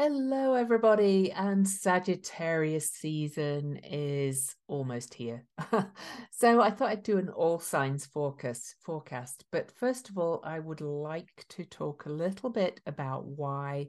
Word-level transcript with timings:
Hello, 0.00 0.54
everybody, 0.54 1.32
and 1.32 1.66
Sagittarius 1.68 2.88
season 2.88 3.80
is 3.82 4.54
almost 4.68 5.12
here. 5.12 5.44
so 6.30 6.60
I 6.60 6.70
thought 6.70 6.90
I'd 6.90 7.02
do 7.02 7.18
an 7.18 7.30
all 7.30 7.58
signs 7.58 8.06
forecast. 8.06 8.76
Forecast, 8.84 9.44
but 9.50 9.72
first 9.72 10.08
of 10.08 10.16
all, 10.16 10.40
I 10.44 10.60
would 10.60 10.80
like 10.80 11.44
to 11.48 11.64
talk 11.64 12.06
a 12.06 12.12
little 12.12 12.48
bit 12.48 12.80
about 12.86 13.24
why 13.26 13.88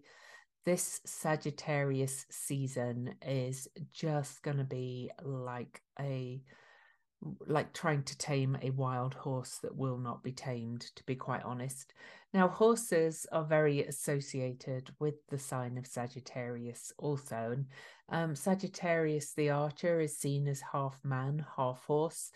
this 0.65 0.99
Sagittarius 1.05 2.25
season 2.31 3.13
is 3.21 3.67
just 3.93 4.41
going 4.41 4.57
to 4.57 4.63
be 4.63 5.11
like 5.21 5.79
a 5.99 6.41
like 7.47 7.73
trying 7.73 8.03
to 8.03 8.17
tame 8.17 8.57
a 8.61 8.69
wild 8.71 9.13
horse 9.13 9.57
that 9.61 9.75
will 9.75 9.97
not 9.97 10.23
be 10.23 10.31
tamed, 10.31 10.81
to 10.95 11.03
be 11.03 11.15
quite 11.15 11.43
honest. 11.43 11.93
Now, 12.33 12.47
horses 12.47 13.25
are 13.31 13.43
very 13.43 13.83
associated 13.83 14.91
with 14.99 15.15
the 15.27 15.39
sign 15.39 15.77
of 15.77 15.87
Sagittarius 15.87 16.93
also. 16.97 17.55
And 17.55 17.65
um, 18.09 18.35
Sagittarius, 18.35 19.33
the 19.33 19.49
archer, 19.49 19.99
is 19.99 20.17
seen 20.17 20.47
as 20.47 20.61
half 20.71 20.99
man, 21.03 21.45
half 21.57 21.83
horse. 21.85 22.31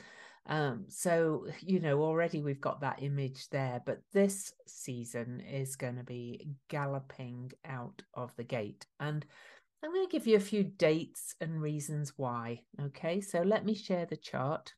Um, 0.45 0.85
so, 0.89 1.47
you 1.61 1.79
know, 1.79 2.01
already 2.01 2.41
we've 2.41 2.59
got 2.59 2.81
that 2.81 3.01
image 3.01 3.49
there, 3.49 3.81
but 3.85 4.01
this 4.11 4.53
season 4.67 5.41
is 5.41 5.77
going 5.77 5.95
to 5.95 6.03
be 6.03 6.49
galloping 6.67 7.51
out 7.63 8.01
of 8.13 8.35
the 8.35 8.43
gate. 8.43 8.85
And 8.99 9.25
I'm 9.83 9.91
going 9.91 10.07
to 10.07 10.11
give 10.11 10.25
you 10.25 10.37
a 10.37 10.39
few 10.39 10.63
dates 10.63 11.35
and 11.41 11.61
reasons 11.61 12.13
why. 12.15 12.61
Okay, 12.81 13.19
so 13.19 13.41
let 13.41 13.65
me 13.65 13.75
share 13.75 14.05
the 14.05 14.15
chart. 14.15 14.73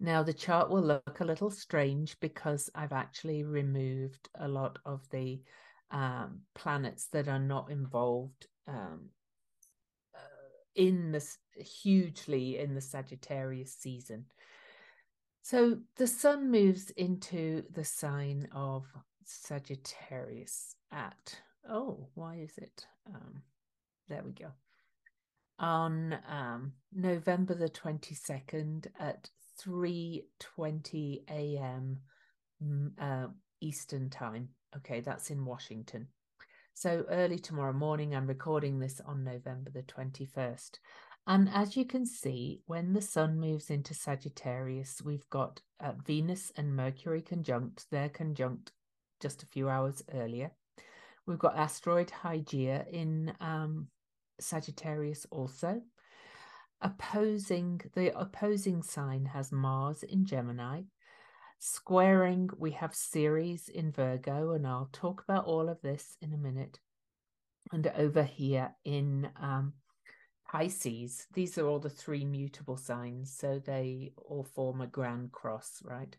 Now, 0.00 0.24
the 0.24 0.32
chart 0.32 0.70
will 0.70 0.82
look 0.82 1.20
a 1.20 1.24
little 1.24 1.50
strange 1.50 2.18
because 2.18 2.68
I've 2.74 2.92
actually 2.92 3.44
removed 3.44 4.28
a 4.34 4.48
lot 4.48 4.80
of 4.84 5.08
the 5.10 5.42
um, 5.92 6.40
planets 6.54 7.06
that 7.12 7.28
are 7.28 7.38
not 7.38 7.70
involved 7.70 8.48
um, 8.66 9.10
uh, 10.16 10.18
in 10.74 11.12
this 11.12 11.38
hugely 11.54 12.58
in 12.58 12.74
the 12.74 12.80
Sagittarius 12.80 13.72
season. 13.74 14.24
So 15.42 15.78
the 15.96 16.08
sun 16.08 16.50
moves 16.50 16.90
into 16.90 17.62
the 17.72 17.84
sign 17.84 18.48
of 18.52 18.84
Sagittarius 19.24 20.74
at, 20.90 21.36
oh, 21.68 22.08
why 22.14 22.36
is 22.36 22.58
it? 22.58 22.86
Um, 23.06 23.42
there 24.10 24.22
we 24.22 24.32
go. 24.32 24.50
On 25.58 26.18
um, 26.28 26.72
November 26.92 27.54
the 27.54 27.68
22nd 27.68 28.88
at 28.98 29.30
3:20 29.64 31.22
a.m. 31.30 31.98
Uh, 33.00 33.28
Eastern 33.60 34.10
Time. 34.10 34.48
Okay, 34.76 35.00
that's 35.00 35.30
in 35.30 35.44
Washington. 35.44 36.08
So 36.74 37.04
early 37.10 37.38
tomorrow 37.38 37.72
morning, 37.72 38.14
I'm 38.14 38.26
recording 38.26 38.78
this 38.78 39.00
on 39.04 39.24
November 39.24 39.70
the 39.70 39.82
21st. 39.82 40.78
And 41.26 41.50
as 41.52 41.76
you 41.76 41.84
can 41.84 42.06
see, 42.06 42.62
when 42.66 42.92
the 42.92 43.02
sun 43.02 43.38
moves 43.38 43.70
into 43.70 43.92
Sagittarius, 43.92 45.02
we've 45.04 45.28
got 45.28 45.60
uh, 45.78 45.92
Venus 46.06 46.50
and 46.56 46.74
Mercury 46.74 47.22
conjunct. 47.22 47.86
They're 47.90 48.08
conjunct 48.08 48.72
just 49.20 49.42
a 49.42 49.46
few 49.46 49.68
hours 49.68 50.02
earlier. 50.14 50.52
We've 51.26 51.38
got 51.38 51.56
asteroid 51.56 52.08
Hygeia 52.08 52.88
in 52.88 53.34
um, 53.40 53.88
Sagittarius 54.40 55.26
also. 55.30 55.82
Opposing 56.82 57.80
the 57.94 58.18
opposing 58.18 58.82
sign 58.82 59.26
has 59.26 59.52
Mars 59.52 60.02
in 60.02 60.24
Gemini. 60.24 60.82
Squaring, 61.58 62.48
we 62.56 62.70
have 62.70 62.94
Ceres 62.94 63.68
in 63.68 63.92
Virgo, 63.92 64.52
and 64.52 64.66
I'll 64.66 64.88
talk 64.92 65.22
about 65.22 65.44
all 65.44 65.68
of 65.68 65.82
this 65.82 66.16
in 66.22 66.32
a 66.32 66.38
minute. 66.38 66.80
And 67.70 67.86
over 67.88 68.22
here 68.22 68.74
in 68.84 69.28
um, 69.38 69.74
Pisces, 70.50 71.26
these 71.34 71.58
are 71.58 71.66
all 71.66 71.78
the 71.78 71.90
three 71.90 72.24
mutable 72.24 72.78
signs, 72.78 73.36
so 73.36 73.58
they 73.58 74.12
all 74.16 74.42
form 74.42 74.80
a 74.80 74.86
grand 74.86 75.32
cross, 75.32 75.82
right? 75.84 76.16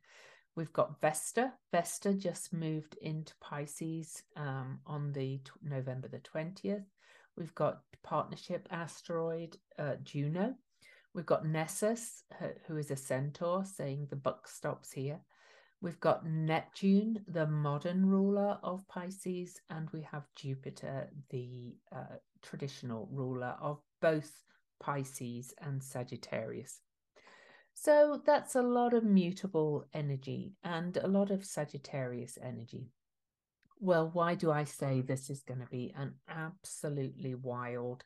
We've 0.55 0.71
got 0.73 1.01
Vesta. 1.01 1.53
Vesta 1.71 2.13
just 2.13 2.53
moved 2.53 2.97
into 3.01 3.33
Pisces 3.41 4.21
um, 4.35 4.79
on 4.85 5.11
the 5.11 5.37
t- 5.39 5.51
November 5.63 6.07
the 6.07 6.19
20th. 6.19 6.85
We've 7.37 7.55
got 7.55 7.81
partnership 8.03 8.67
asteroid 8.71 9.57
uh, 9.79 9.95
Juno. 10.03 10.55
We've 11.13 11.25
got 11.25 11.45
Nessus, 11.45 12.23
who 12.67 12.77
is 12.77 12.91
a 12.91 12.95
centaur, 12.95 13.65
saying 13.65 14.07
the 14.09 14.15
buck 14.15 14.47
stops 14.47 14.91
here. 14.91 15.19
We've 15.81 15.99
got 15.99 16.25
Neptune, 16.25 17.23
the 17.27 17.47
modern 17.47 18.05
ruler 18.05 18.59
of 18.63 18.87
Pisces, 18.87 19.59
and 19.69 19.89
we 19.91 20.01
have 20.03 20.23
Jupiter, 20.35 21.09
the 21.31 21.75
uh, 21.91 22.17
traditional 22.41 23.09
ruler 23.11 23.55
of 23.59 23.79
both 23.99 24.31
Pisces 24.79 25.53
and 25.59 25.81
Sagittarius. 25.83 26.81
So 27.73 28.21
that's 28.25 28.55
a 28.55 28.61
lot 28.61 28.93
of 28.93 29.03
mutable 29.03 29.85
energy 29.93 30.53
and 30.63 30.97
a 30.97 31.07
lot 31.07 31.31
of 31.31 31.43
Sagittarius 31.43 32.37
energy. 32.41 32.91
Well, 33.83 34.11
why 34.13 34.35
do 34.35 34.51
I 34.51 34.65
say 34.65 35.01
this 35.01 35.31
is 35.31 35.41
going 35.41 35.59
to 35.59 35.65
be 35.65 35.91
an 35.97 36.13
absolutely 36.29 37.33
wild 37.33 38.03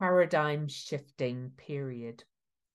paradigm 0.00 0.66
shifting 0.66 1.52
period 1.56 2.24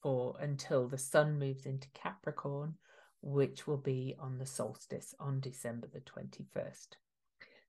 for 0.02 0.38
until 0.40 0.88
the 0.88 0.98
sun 0.98 1.38
moves 1.38 1.66
into 1.66 1.90
Capricorn, 1.94 2.76
which 3.22 3.68
will 3.68 3.82
be 3.82 4.16
on 4.18 4.38
the 4.38 4.46
solstice 4.46 5.14
on 5.20 5.42
December 5.42 5.90
the 5.92 6.00
21st. 6.00 6.88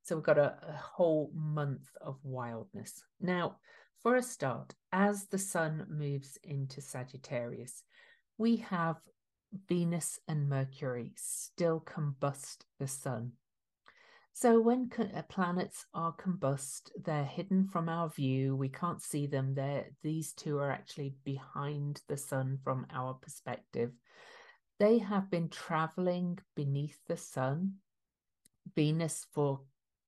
So 0.04 0.14
we've 0.14 0.24
got 0.24 0.38
a, 0.38 0.56
a 0.68 0.76
whole 0.76 1.32
month 1.34 1.90
of 2.00 2.20
wildness. 2.22 3.02
Now, 3.20 3.56
for 4.00 4.14
a 4.14 4.22
start, 4.22 4.76
as 4.92 5.26
the 5.26 5.38
sun 5.38 5.86
moves 5.90 6.38
into 6.44 6.80
Sagittarius, 6.80 7.82
we 8.38 8.58
have 8.58 8.98
Venus 9.68 10.20
and 10.28 10.48
Mercury 10.48 11.12
still 11.16 11.80
combust 11.80 12.58
the 12.78 12.88
sun. 12.88 13.32
So 14.32 14.60
when 14.60 14.90
uh, 14.96 15.22
planets 15.22 15.84
are 15.94 16.14
combust, 16.14 16.90
they're 17.04 17.24
hidden 17.24 17.66
from 17.66 17.88
our 17.88 18.08
view. 18.08 18.54
We 18.54 18.68
can't 18.68 19.02
see 19.02 19.26
them. 19.26 19.54
They're, 19.54 19.86
these 20.02 20.32
two 20.32 20.58
are 20.58 20.70
actually 20.70 21.16
behind 21.24 22.02
the 22.08 22.16
sun 22.16 22.58
from 22.62 22.86
our 22.92 23.14
perspective. 23.14 23.90
They 24.78 24.98
have 24.98 25.28
been 25.28 25.48
traveling 25.48 26.38
beneath 26.54 27.00
the 27.08 27.16
sun, 27.16 27.78
Venus 28.76 29.26
for 29.32 29.62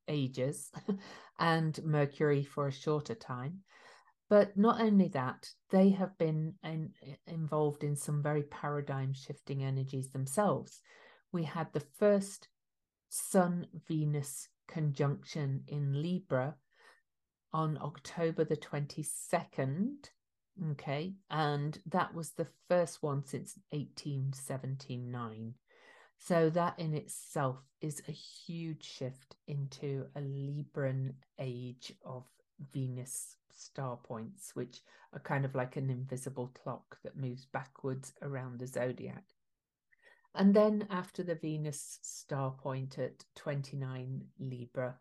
ages, 0.06 0.70
and 1.40 1.82
Mercury 1.82 2.44
for 2.44 2.68
a 2.68 2.72
shorter 2.72 3.16
time. 3.16 3.64
But 4.30 4.56
not 4.56 4.80
only 4.80 5.08
that, 5.08 5.50
they 5.70 5.90
have 5.90 6.16
been 6.16 6.54
in, 6.62 6.92
involved 7.26 7.82
in 7.82 7.96
some 7.96 8.22
very 8.22 8.44
paradigm 8.44 9.12
shifting 9.12 9.64
energies 9.64 10.10
themselves. 10.10 10.80
We 11.32 11.42
had 11.42 11.72
the 11.72 11.84
first 11.98 12.48
Sun 13.08 13.66
Venus 13.88 14.48
conjunction 14.68 15.64
in 15.66 16.00
Libra 16.00 16.54
on 17.52 17.76
October 17.82 18.44
the 18.44 18.56
22nd. 18.56 20.10
Okay. 20.72 21.14
And 21.28 21.80
that 21.86 22.14
was 22.14 22.30
the 22.30 22.46
first 22.68 23.02
one 23.02 23.24
since 23.24 23.58
1879. 23.70 25.54
So 26.18 26.50
that 26.50 26.78
in 26.78 26.94
itself 26.94 27.56
is 27.80 28.00
a 28.06 28.12
huge 28.12 28.84
shift 28.84 29.34
into 29.48 30.06
a 30.14 30.20
Libran 30.20 31.14
age 31.40 31.94
of 32.04 32.24
Venus 32.72 33.36
star 33.52 33.96
points, 33.96 34.50
which 34.54 34.80
are 35.12 35.20
kind 35.20 35.44
of 35.44 35.54
like 35.54 35.76
an 35.76 35.90
invisible 35.90 36.52
clock 36.62 36.98
that 37.02 37.16
moves 37.16 37.46
backwards 37.46 38.12
around 38.22 38.58
the 38.58 38.66
zodiac. 38.66 39.24
And 40.34 40.54
then 40.54 40.86
after 40.90 41.22
the 41.22 41.34
Venus 41.34 41.98
star 42.02 42.52
point 42.52 42.98
at 42.98 43.24
29 43.36 44.22
Libra, 44.38 44.96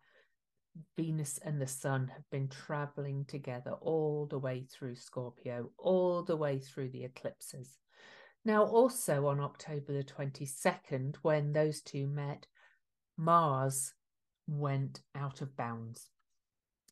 Venus 0.96 1.38
and 1.38 1.60
the 1.60 1.66
Sun 1.66 2.08
have 2.08 2.28
been 2.30 2.48
traveling 2.48 3.24
together 3.24 3.72
all 3.80 4.26
the 4.26 4.38
way 4.38 4.64
through 4.64 4.96
Scorpio, 4.96 5.70
all 5.78 6.22
the 6.22 6.36
way 6.36 6.58
through 6.58 6.90
the 6.90 7.04
eclipses. 7.04 7.78
Now, 8.44 8.64
also 8.64 9.26
on 9.26 9.40
October 9.40 9.92
the 9.92 10.04
22nd, 10.04 11.16
when 11.22 11.52
those 11.52 11.82
two 11.82 12.06
met, 12.06 12.46
Mars 13.16 13.92
went 14.46 15.00
out 15.14 15.42
of 15.42 15.56
bounds. 15.56 16.08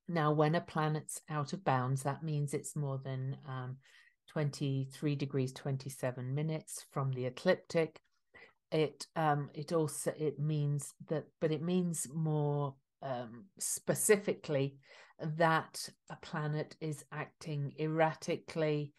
Now, 0.09 0.33
when 0.33 0.55
a 0.55 0.61
planet's 0.61 1.21
out 1.29 1.53
of 1.53 1.65
bounds, 1.65 2.03
that 2.03 2.23
means 2.23 2.55
it's 2.55 2.75
more 2.75 2.99
than 3.05 3.37
um, 3.47 3.77
23 4.33 5.15
degrees 5.17 5.53
27 5.53 6.35
minutes 6.35 6.87
from 6.91 7.13
the 7.13 7.27
ecliptic. 7.27 8.01
It 8.71 9.07
um, 9.17 9.51
it 9.55 9.73
also 9.73 10.13
it 10.19 10.39
means 10.39 10.95
that, 11.09 11.25
but 11.41 11.53
it 11.53 11.63
means 11.63 12.07
more 12.15 12.75
um, 13.03 13.45
specifically 13.59 14.77
that 15.21 15.89
a 16.11 16.17
planet 16.17 16.77
is 16.81 17.05
acting 17.13 17.73
erratically, 17.79 18.93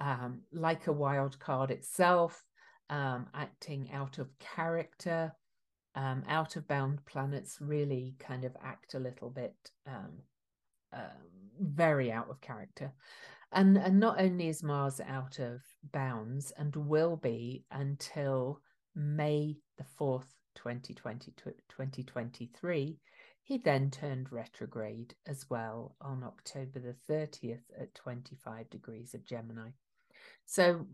um, 0.00 0.42
like 0.52 0.86
a 0.86 0.92
wild 0.92 1.38
card 1.38 1.70
itself, 1.70 2.44
um, 2.90 3.26
acting 3.34 3.90
out 3.92 4.18
of 4.18 4.28
character, 4.38 5.32
um, 5.94 6.22
out 6.28 6.56
of 6.56 6.68
bound 6.68 7.04
planets 7.06 7.58
really 7.60 8.14
kind 8.18 8.44
of 8.44 8.56
act 8.62 8.94
a 8.94 8.98
little 8.98 9.30
bit 9.30 9.54
um, 9.86 10.18
uh, 10.92 11.16
very 11.60 12.10
out 12.12 12.28
of 12.30 12.40
character. 12.40 12.92
And, 13.52 13.76
and 13.76 14.00
not 14.00 14.20
only 14.20 14.48
is 14.48 14.62
Mars 14.62 15.00
out 15.06 15.38
of 15.38 15.60
bounds 15.92 16.52
and 16.56 16.74
will 16.74 17.16
be 17.16 17.64
until 17.70 18.60
May 18.94 19.56
the 19.76 19.84
4th, 19.98 20.26
2020, 20.54 21.32
2023, 21.68 22.98
he 23.42 23.58
then 23.58 23.90
turned 23.90 24.32
retrograde 24.32 25.14
as 25.26 25.46
well 25.50 25.96
on 26.00 26.22
October 26.22 26.78
the 26.78 27.12
30th 27.12 27.64
at 27.78 27.94
25 27.94 28.70
degrees 28.70 29.14
of 29.14 29.26
Gemini. 29.26 29.70
So 30.46 30.86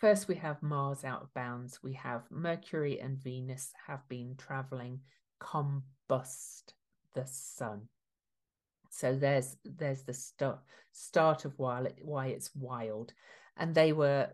First, 0.00 0.28
we 0.28 0.36
have 0.36 0.62
Mars 0.62 1.04
out 1.04 1.20
of 1.20 1.34
bounds. 1.34 1.82
We 1.82 1.92
have 1.92 2.22
Mercury 2.30 2.98
and 2.98 3.18
Venus 3.18 3.74
have 3.86 4.08
been 4.08 4.34
traveling 4.38 5.00
combust 5.42 6.72
the 7.14 7.26
sun. 7.26 7.88
So 8.90 9.14
there's 9.14 9.56
there's 9.64 10.02
the 10.02 10.14
start 10.14 10.58
start 10.92 11.44
of 11.44 11.54
why 11.56 11.86
why 12.02 12.28
it's 12.28 12.54
wild, 12.54 13.12
and 13.56 13.74
they 13.74 13.92
were, 13.92 14.28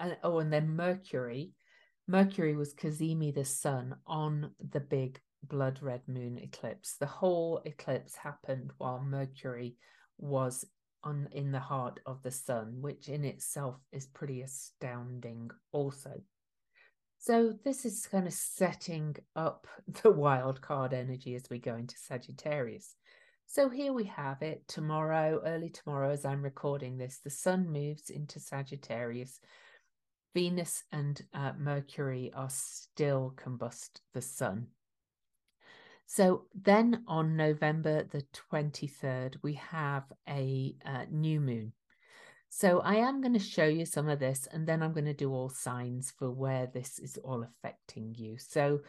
and, 0.00 0.16
oh, 0.22 0.38
and 0.38 0.52
then 0.52 0.74
Mercury, 0.74 1.52
Mercury 2.08 2.56
was 2.56 2.74
cazimi 2.74 3.34
the 3.34 3.44
sun 3.44 3.96
on 4.06 4.50
the 4.70 4.80
big 4.80 5.20
blood 5.42 5.78
red 5.82 6.02
moon 6.08 6.38
eclipse. 6.38 6.96
The 6.98 7.06
whole 7.06 7.60
eclipse 7.64 8.16
happened 8.16 8.72
while 8.78 9.02
Mercury 9.02 9.76
was 10.18 10.64
on 11.04 11.28
in 11.32 11.52
the 11.52 11.60
heart 11.60 12.00
of 12.06 12.22
the 12.22 12.30
sun, 12.30 12.78
which 12.80 13.08
in 13.08 13.24
itself 13.24 13.76
is 13.92 14.06
pretty 14.06 14.42
astounding 14.42 15.50
also. 15.72 16.22
So 17.18 17.54
this 17.64 17.84
is 17.84 18.08
kind 18.10 18.26
of 18.26 18.32
setting 18.32 19.16
up 19.36 19.66
the 20.02 20.10
wild 20.10 20.60
card 20.60 20.92
energy 20.92 21.34
as 21.34 21.44
we 21.50 21.58
go 21.58 21.76
into 21.76 21.96
Sagittarius. 21.96 22.96
So 23.52 23.68
here 23.68 23.92
we 23.92 24.04
have 24.04 24.40
it 24.40 24.66
tomorrow, 24.66 25.42
early 25.44 25.68
tomorrow, 25.68 26.10
as 26.10 26.24
I'm 26.24 26.40
recording 26.40 26.96
this, 26.96 27.18
the 27.22 27.28
sun 27.28 27.70
moves 27.70 28.08
into 28.08 28.40
Sagittarius. 28.40 29.40
Venus 30.32 30.84
and 30.90 31.20
uh, 31.34 31.52
Mercury 31.58 32.32
are 32.34 32.48
still 32.48 33.34
combust 33.36 34.00
the 34.14 34.22
sun. 34.22 34.68
So 36.06 36.46
then 36.54 37.04
on 37.06 37.36
November 37.36 38.04
the 38.04 38.24
23rd, 38.50 39.34
we 39.42 39.52
have 39.52 40.04
a 40.26 40.74
uh, 40.86 41.04
new 41.10 41.38
moon. 41.38 41.74
So 42.48 42.80
I 42.80 42.94
am 42.94 43.20
going 43.20 43.34
to 43.34 43.38
show 43.38 43.66
you 43.66 43.84
some 43.84 44.08
of 44.08 44.18
this 44.18 44.48
and 44.50 44.66
then 44.66 44.82
I'm 44.82 44.94
going 44.94 45.04
to 45.04 45.12
do 45.12 45.30
all 45.30 45.50
signs 45.50 46.10
for 46.18 46.30
where 46.30 46.70
this 46.72 46.98
is 46.98 47.18
all 47.22 47.42
affecting 47.42 48.14
you. 48.16 48.38
So 48.38 48.80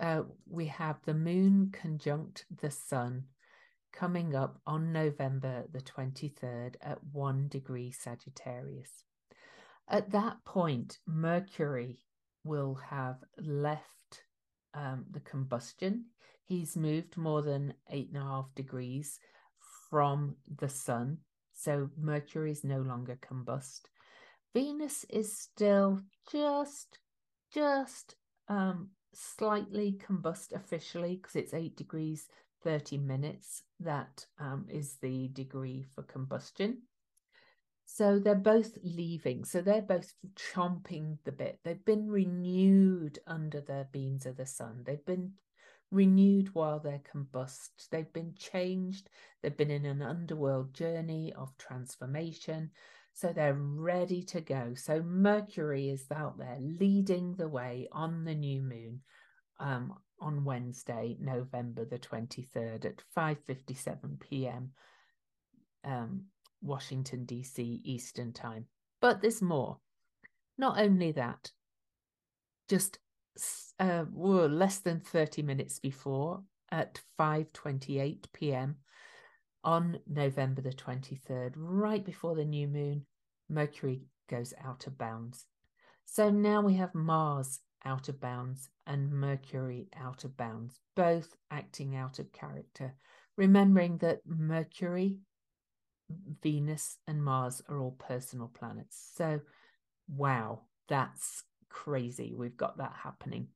uh, 0.00 0.22
we 0.48 0.68
have 0.68 0.96
the 1.04 1.12
moon 1.12 1.70
conjunct 1.70 2.46
the 2.62 2.70
sun 2.70 3.24
coming 3.98 4.34
up 4.34 4.60
on 4.66 4.92
November 4.92 5.64
the 5.72 5.80
23rd 5.80 6.74
at 6.82 6.98
1 7.12 7.48
degree 7.48 7.90
Sagittarius. 7.90 9.04
At 9.88 10.10
that 10.10 10.44
point, 10.44 10.98
Mercury 11.06 11.98
will 12.44 12.78
have 12.90 13.16
left 13.38 14.22
um, 14.74 15.06
the 15.10 15.20
combustion 15.20 16.06
he's 16.46 16.76
moved 16.76 17.16
more 17.16 17.42
than 17.42 17.74
eight 17.90 18.08
and 18.08 18.22
a 18.22 18.24
half 18.24 18.54
degrees 18.54 19.18
from 19.90 20.36
the 20.58 20.68
sun. 20.68 21.18
So 21.52 21.90
Mercury 21.98 22.52
is 22.52 22.64
no 22.64 22.80
longer 22.80 23.18
combust. 23.20 23.82
Venus 24.54 25.04
is 25.10 25.36
still 25.36 26.00
just, 26.30 26.98
just 27.52 28.14
um, 28.48 28.90
slightly 29.12 29.98
combust 30.08 30.52
officially 30.54 31.16
because 31.16 31.36
it's 31.36 31.54
eight 31.54 31.76
degrees 31.76 32.28
30 32.66 32.98
minutes. 32.98 33.62
That 33.78 34.26
um, 34.40 34.66
is 34.68 34.96
the 35.00 35.28
degree 35.28 35.86
for 35.94 36.02
combustion. 36.02 36.82
So 37.84 38.18
they're 38.18 38.34
both 38.34 38.76
leaving. 38.82 39.44
So 39.44 39.60
they're 39.60 39.82
both 39.82 40.12
chomping 40.34 41.18
the 41.24 41.30
bit. 41.30 41.60
They've 41.62 41.84
been 41.84 42.10
renewed 42.10 43.20
under 43.24 43.60
the 43.60 43.86
beams 43.92 44.26
of 44.26 44.36
the 44.36 44.46
sun. 44.46 44.82
They've 44.84 45.06
been 45.06 45.34
renewed 45.92 46.52
while 46.56 46.80
they're 46.80 47.02
combust. 47.14 47.88
They've 47.92 48.12
been 48.12 48.34
changed. 48.36 49.10
They've 49.42 49.56
been 49.56 49.70
in 49.70 49.86
an 49.86 50.02
underworld 50.02 50.74
journey 50.74 51.32
of 51.34 51.56
transformation. 51.58 52.72
So 53.12 53.32
they're 53.32 53.54
ready 53.54 54.24
to 54.24 54.40
go. 54.40 54.74
So 54.74 55.02
Mercury 55.04 55.88
is 55.88 56.04
out 56.10 56.36
there 56.36 56.58
leading 56.60 57.36
the 57.36 57.48
way 57.48 57.86
on 57.92 58.24
the 58.24 58.34
new 58.34 58.60
moon 58.60 59.02
um, 59.58 59.94
on 60.20 60.44
Wednesday, 60.44 61.16
November 61.20 61.84
the 61.84 61.98
23rd 61.98 62.84
at 62.84 63.02
5:57 63.16 64.20
p.m. 64.20 64.72
Um, 65.84 66.24
Washington 66.62 67.24
D.C. 67.24 67.80
Eastern 67.84 68.32
Time. 68.32 68.66
But 69.00 69.20
there's 69.20 69.42
more. 69.42 69.78
Not 70.58 70.78
only 70.78 71.12
that, 71.12 71.52
just 72.68 72.98
uh, 73.78 74.04
less 74.14 74.78
than 74.78 75.00
30 75.00 75.42
minutes 75.42 75.78
before 75.78 76.42
at 76.70 77.00
5:28 77.18 78.24
p.m. 78.32 78.76
on 79.62 79.98
November 80.06 80.62
the 80.62 80.70
23rd, 80.70 81.52
right 81.56 82.04
before 82.04 82.34
the 82.34 82.44
new 82.44 82.66
moon, 82.66 83.06
Mercury 83.48 84.02
goes 84.28 84.54
out 84.64 84.86
of 84.86 84.98
bounds. 84.98 85.44
So 86.04 86.30
now 86.30 86.60
we 86.62 86.74
have 86.74 86.94
Mars 86.94 87.60
out 87.86 88.08
of 88.08 88.20
bounds 88.20 88.68
and 88.86 89.10
Mercury 89.10 89.88
out 89.96 90.24
of 90.24 90.36
bounds, 90.36 90.80
both 90.96 91.34
acting 91.50 91.96
out 91.96 92.18
of 92.18 92.32
character. 92.32 92.94
Remembering 93.36 93.98
that 93.98 94.20
Mercury, 94.26 95.18
Venus, 96.42 96.98
and 97.06 97.22
Mars 97.22 97.62
are 97.68 97.78
all 97.78 97.96
personal 97.98 98.50
planets. 98.52 99.12
So, 99.14 99.40
wow, 100.08 100.62
that's 100.88 101.44
crazy. 101.68 102.34
We've 102.36 102.56
got 102.56 102.78
that 102.78 102.94
happening. 103.02 103.48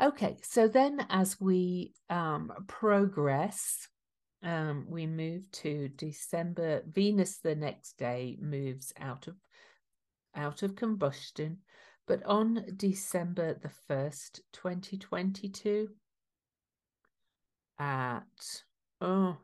Okay, 0.00 0.38
so 0.42 0.66
then 0.68 1.06
as 1.10 1.40
we 1.40 1.94
um, 2.08 2.52
progress, 2.66 3.88
um, 4.42 4.86
we 4.88 5.06
move 5.06 5.50
to 5.52 5.88
December. 5.88 6.82
Venus 6.90 7.38
the 7.38 7.54
next 7.54 7.98
day 7.98 8.38
moves 8.40 8.92
out 8.98 9.28
of 9.28 9.34
out 10.34 10.62
of 10.62 10.76
combustion, 10.76 11.58
but 12.10 12.26
on 12.26 12.64
December 12.76 13.54
the 13.54 13.70
first, 13.86 14.40
twenty 14.52 14.98
twenty 14.98 15.48
two, 15.48 15.90
at 17.78 18.24
oh, 19.00 19.36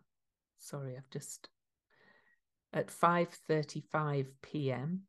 sorry, 0.58 0.96
I've 0.96 1.08
just 1.08 1.48
at 2.72 2.90
five 2.90 3.28
thirty 3.46 3.84
five 3.92 4.26
p.m. 4.42 5.02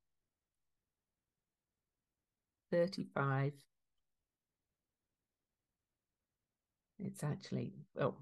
35. 2.72 3.54
It's 7.00 7.24
actually, 7.24 7.74
oh, 8.00 8.18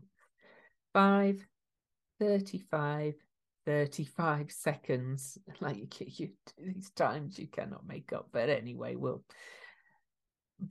5, 0.93 1.45
35, 3.65 4.15
35 4.49 4.51
seconds. 4.51 5.37
Like 5.61 5.99
you, 5.99 6.07
you 6.17 6.29
these 6.57 6.89
times 6.91 7.39
you 7.39 7.47
cannot 7.47 7.87
make 7.87 8.13
up. 8.13 8.29
But 8.31 8.49
anyway, 8.49 8.95
we'll. 8.95 9.23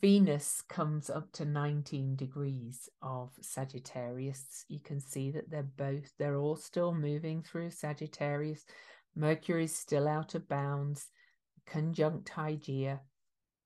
Venus 0.01 0.63
comes 0.63 1.11
up 1.11 1.31
to 1.33 1.45
19 1.45 2.17
degrees 2.17 2.89
of 3.03 3.31
Sagittarius. 3.43 4.65
You 4.69 4.81
can 4.81 4.99
see 4.99 5.31
that 5.33 5.51
they're 5.51 5.63
both, 5.63 6.11
they're 6.19 6.39
all 6.39 6.57
still 6.57 6.95
moving 6.95 7.43
through 7.43 7.71
Sagittarius. 7.71 8.65
Mercury's 9.15 9.75
still 9.75 10.09
out 10.09 10.35
of 10.35 10.49
bounds, 10.49 11.11
conjunct 11.67 12.31
Hygeia. 12.31 13.01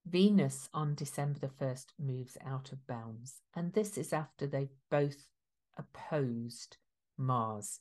Venus 0.07 0.69
on 0.75 0.97
December 0.97 1.39
the 1.39 1.65
1st 1.65 1.87
moves 2.01 2.37
out 2.45 2.73
of 2.73 2.85
bounds, 2.87 3.41
and 3.55 3.73
this 3.73 3.97
is 3.97 4.13
after 4.13 4.47
they've 4.47 4.75
both 4.91 5.27
opposed 5.77 6.79
Mars. 7.17 7.81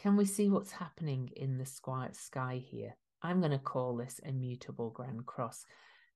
Can 0.00 0.16
we 0.16 0.24
see 0.24 0.48
what's 0.48 0.72
happening 0.72 1.28
in 1.36 1.58
the 1.58 1.66
sky 1.66 2.64
here? 2.64 2.96
I'm 3.22 3.40
going 3.40 3.52
to 3.52 3.58
call 3.58 3.96
this 3.96 4.18
a 4.24 4.32
mutable 4.32 4.88
grand 4.88 5.26
cross. 5.26 5.66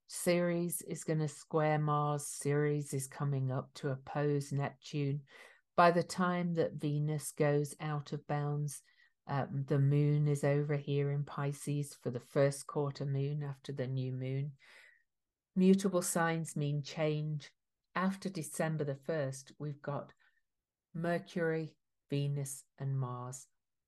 Ceres 0.07 0.81
is 0.89 1.05
going 1.05 1.19
to 1.19 1.29
square 1.29 1.79
Mars. 1.79 2.27
Ceres 2.27 2.95
is 2.95 3.07
coming 3.07 3.53
up 3.53 3.69
to 3.75 3.91
oppose 3.91 4.53
Neptune. 4.53 5.21
By 5.77 5.91
the 5.91 6.03
time 6.03 6.55
that 6.55 6.81
Venus 6.81 7.31
goes 7.33 7.75
out 7.79 8.15
of 8.15 8.27
bounds, 8.27 8.81
um, 9.29 9.67
the 9.69 9.79
moon 9.79 10.29
is 10.29 10.45
over 10.45 10.77
here 10.77 11.11
in 11.11 11.23
Pisces 11.23 11.95
for 12.03 12.11
the 12.11 12.21
first 12.21 12.67
quarter 12.67 13.05
moon 13.05 13.43
after 13.43 13.71
the 13.71 13.87
new 13.87 14.13
moon. 14.13 14.53
Mutable 15.55 16.01
signs 16.01 16.57
mean 16.57 16.83
change. 16.83 17.51
After 17.95 18.31
December 18.31 18.85
the 18.85 18.97
1st, 19.07 19.53
we've 19.59 19.83
got 19.83 20.15
Mercury, 20.95 21.77
Venus, 22.09 22.65
and 22.79 22.99
Mars 22.99 23.47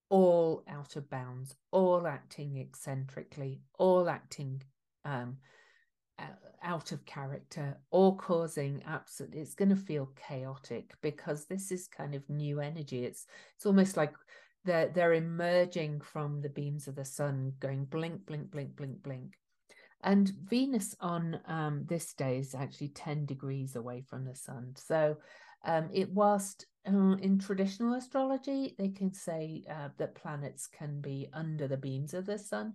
all 0.08 0.62
out 0.68 0.96
of 0.96 1.10
bounds, 1.10 1.54
all 1.70 2.06
acting 2.06 2.58
eccentrically, 2.58 3.60
all 3.78 4.08
acting 4.08 4.62
um, 5.04 5.38
out 6.62 6.92
of 6.92 7.04
character 7.06 7.78
or 7.90 8.16
causing 8.16 8.82
absolutely 8.86 9.40
it's 9.40 9.54
going 9.54 9.68
to 9.68 9.76
feel 9.76 10.10
chaotic 10.16 10.94
because 11.00 11.46
this 11.46 11.70
is 11.70 11.88
kind 11.88 12.14
of 12.14 12.28
new 12.28 12.60
energy. 12.60 13.04
It's 13.04 13.26
it's 13.54 13.66
almost 13.66 13.96
like 13.96 14.12
they're 14.64 14.88
they're 14.88 15.14
emerging 15.14 16.00
from 16.00 16.40
the 16.40 16.48
beams 16.48 16.88
of 16.88 16.96
the 16.96 17.04
sun 17.04 17.52
going 17.60 17.84
blink 17.84 18.26
blink 18.26 18.50
blink 18.50 18.76
blink 18.76 19.02
blink. 19.02 19.34
And 20.02 20.28
venus 20.44 20.94
on 21.00 21.40
um, 21.46 21.84
this 21.86 22.12
day 22.12 22.38
is 22.38 22.54
actually 22.54 22.88
10 22.88 23.26
degrees 23.26 23.76
away 23.76 24.04
from 24.06 24.24
the 24.24 24.36
sun. 24.36 24.74
So 24.76 25.16
um, 25.64 25.88
it 25.92 26.10
whilst 26.10 26.66
uh, 26.88 27.16
in 27.16 27.38
traditional 27.38 27.94
astrology 27.94 28.74
they 28.78 28.88
can 28.88 29.12
say 29.12 29.64
uh, 29.70 29.88
that 29.98 30.14
planets 30.14 30.66
can 30.66 31.00
be 31.00 31.28
under 31.32 31.66
the 31.66 31.76
beams 31.76 32.14
of 32.14 32.26
the 32.26 32.38
sun 32.38 32.74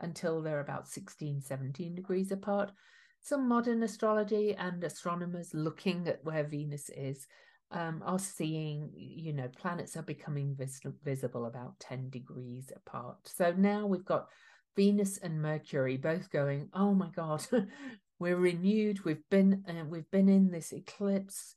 until 0.00 0.40
they're 0.40 0.60
about 0.60 0.88
16 0.88 1.40
17 1.40 1.94
degrees 1.94 2.30
apart 2.30 2.72
some 3.20 3.48
modern 3.48 3.82
astrology 3.82 4.54
and 4.54 4.82
astronomers 4.84 5.52
looking 5.52 6.08
at 6.08 6.24
where 6.24 6.44
Venus 6.44 6.90
is 6.90 7.26
um, 7.70 8.02
are 8.04 8.18
seeing, 8.18 8.90
you 8.94 9.32
know, 9.32 9.48
planets 9.48 9.96
are 9.96 10.02
becoming 10.02 10.54
vis- 10.56 10.80
visible 11.04 11.46
about 11.46 11.78
10 11.80 12.08
degrees 12.10 12.72
apart. 12.74 13.18
So 13.24 13.52
now 13.52 13.86
we've 13.86 14.04
got 14.04 14.28
Venus 14.76 15.18
and 15.18 15.42
Mercury 15.42 15.96
both 15.96 16.30
going, 16.30 16.70
oh 16.72 16.94
my 16.94 17.10
God, 17.14 17.46
we're 18.18 18.36
renewed. 18.36 19.04
We've 19.04 19.28
been, 19.30 19.64
uh, 19.68 19.84
we've 19.84 20.10
been 20.10 20.28
in 20.28 20.50
this 20.50 20.72
eclipse. 20.72 21.54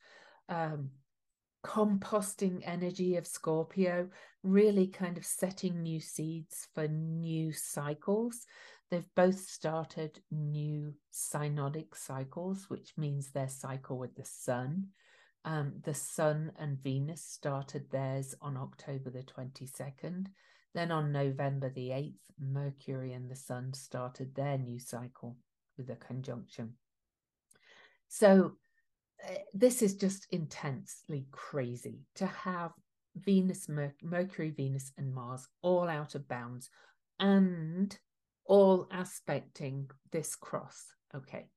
Um, 0.51 0.89
composting 1.65 2.61
energy 2.65 3.15
of 3.15 3.25
Scorpio, 3.25 4.09
really 4.43 4.87
kind 4.87 5.17
of 5.17 5.25
setting 5.25 5.81
new 5.81 5.99
seeds 5.99 6.67
for 6.73 6.87
new 6.87 7.53
cycles. 7.53 8.45
They've 8.89 9.15
both 9.15 9.39
started 9.39 10.19
new 10.29 10.93
synodic 11.13 11.95
cycles, 11.95 12.65
which 12.69 12.93
means 12.97 13.29
their 13.29 13.47
cycle 13.47 13.97
with 13.97 14.15
the 14.15 14.25
sun. 14.25 14.87
Um, 15.45 15.73
the 15.83 15.93
sun 15.93 16.51
and 16.59 16.77
Venus 16.77 17.23
started 17.23 17.89
theirs 17.89 18.35
on 18.41 18.57
October 18.57 19.09
the 19.09 19.23
22nd. 19.23 20.27
Then 20.73 20.91
on 20.91 21.11
November 21.11 21.69
the 21.69 21.89
8th, 21.89 22.19
Mercury 22.39 23.13
and 23.13 23.29
the 23.29 23.35
sun 23.35 23.73
started 23.73 24.35
their 24.35 24.57
new 24.57 24.79
cycle 24.79 25.37
with 25.77 25.89
a 25.89 25.95
conjunction. 25.95 26.73
So 28.07 28.57
Eh, 29.23 29.37
this 29.53 29.81
is 29.81 29.95
just 29.95 30.27
intensely 30.31 31.27
crazy 31.31 31.99
to 32.15 32.25
have 32.25 32.71
Venus, 33.15 33.67
Mer- 33.67 33.95
Mercury, 34.01 34.51
Venus, 34.51 34.91
and 34.97 35.13
Mars 35.13 35.47
all 35.61 35.89
out 35.89 36.15
of 36.15 36.27
bounds 36.27 36.69
and 37.19 37.97
all 38.45 38.87
aspecting 38.91 39.89
this 40.11 40.35
cross. 40.35 40.93
Okay. 41.15 41.47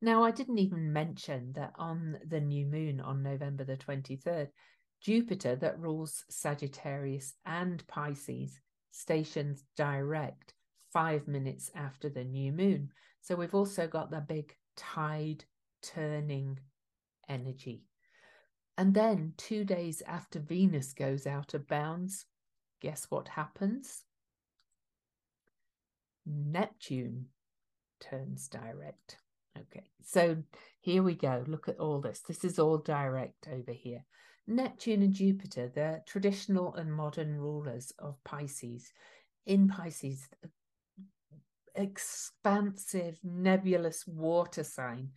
Now, 0.00 0.24
I 0.24 0.32
didn't 0.32 0.58
even 0.58 0.92
mention 0.92 1.52
that 1.52 1.72
on 1.76 2.18
the 2.26 2.40
new 2.40 2.66
moon 2.66 3.00
on 3.00 3.22
November 3.22 3.64
the 3.64 3.76
23rd, 3.76 4.48
Jupiter, 5.00 5.54
that 5.56 5.78
rules 5.78 6.24
Sagittarius 6.28 7.34
and 7.46 7.86
Pisces, 7.86 8.58
stations 8.90 9.64
direct 9.76 10.54
five 10.92 11.28
minutes 11.28 11.70
after 11.74 12.08
the 12.08 12.24
new 12.24 12.52
moon. 12.52 12.90
So 13.20 13.36
we've 13.36 13.54
also 13.54 13.86
got 13.86 14.10
the 14.10 14.20
big 14.20 14.54
tide 14.76 15.44
turning 15.82 16.58
energy. 17.32 17.82
And 18.78 18.94
then 18.94 19.34
two 19.36 19.64
days 19.64 20.02
after 20.06 20.38
Venus 20.38 20.92
goes 20.92 21.26
out 21.26 21.54
of 21.54 21.68
bounds, 21.68 22.26
guess 22.80 23.06
what 23.10 23.28
happens? 23.28 24.04
Neptune 26.26 27.26
turns 28.00 28.48
direct. 28.48 29.18
Okay, 29.58 29.90
so 30.02 30.36
here 30.80 31.02
we 31.02 31.14
go. 31.14 31.44
Look 31.46 31.68
at 31.68 31.78
all 31.78 32.00
this. 32.00 32.20
This 32.20 32.44
is 32.44 32.58
all 32.58 32.78
direct 32.78 33.48
over 33.52 33.72
here. 33.72 34.04
Neptune 34.46 35.02
and 35.02 35.12
Jupiter, 35.12 35.70
they're 35.72 36.02
traditional 36.06 36.74
and 36.74 36.92
modern 36.92 37.36
rulers 37.36 37.92
of 37.98 38.16
Pisces. 38.24 38.92
In 39.46 39.68
Pisces, 39.68 40.28
expansive, 41.74 43.18
nebulous 43.22 44.06
water 44.06 44.64
sign. 44.64 45.10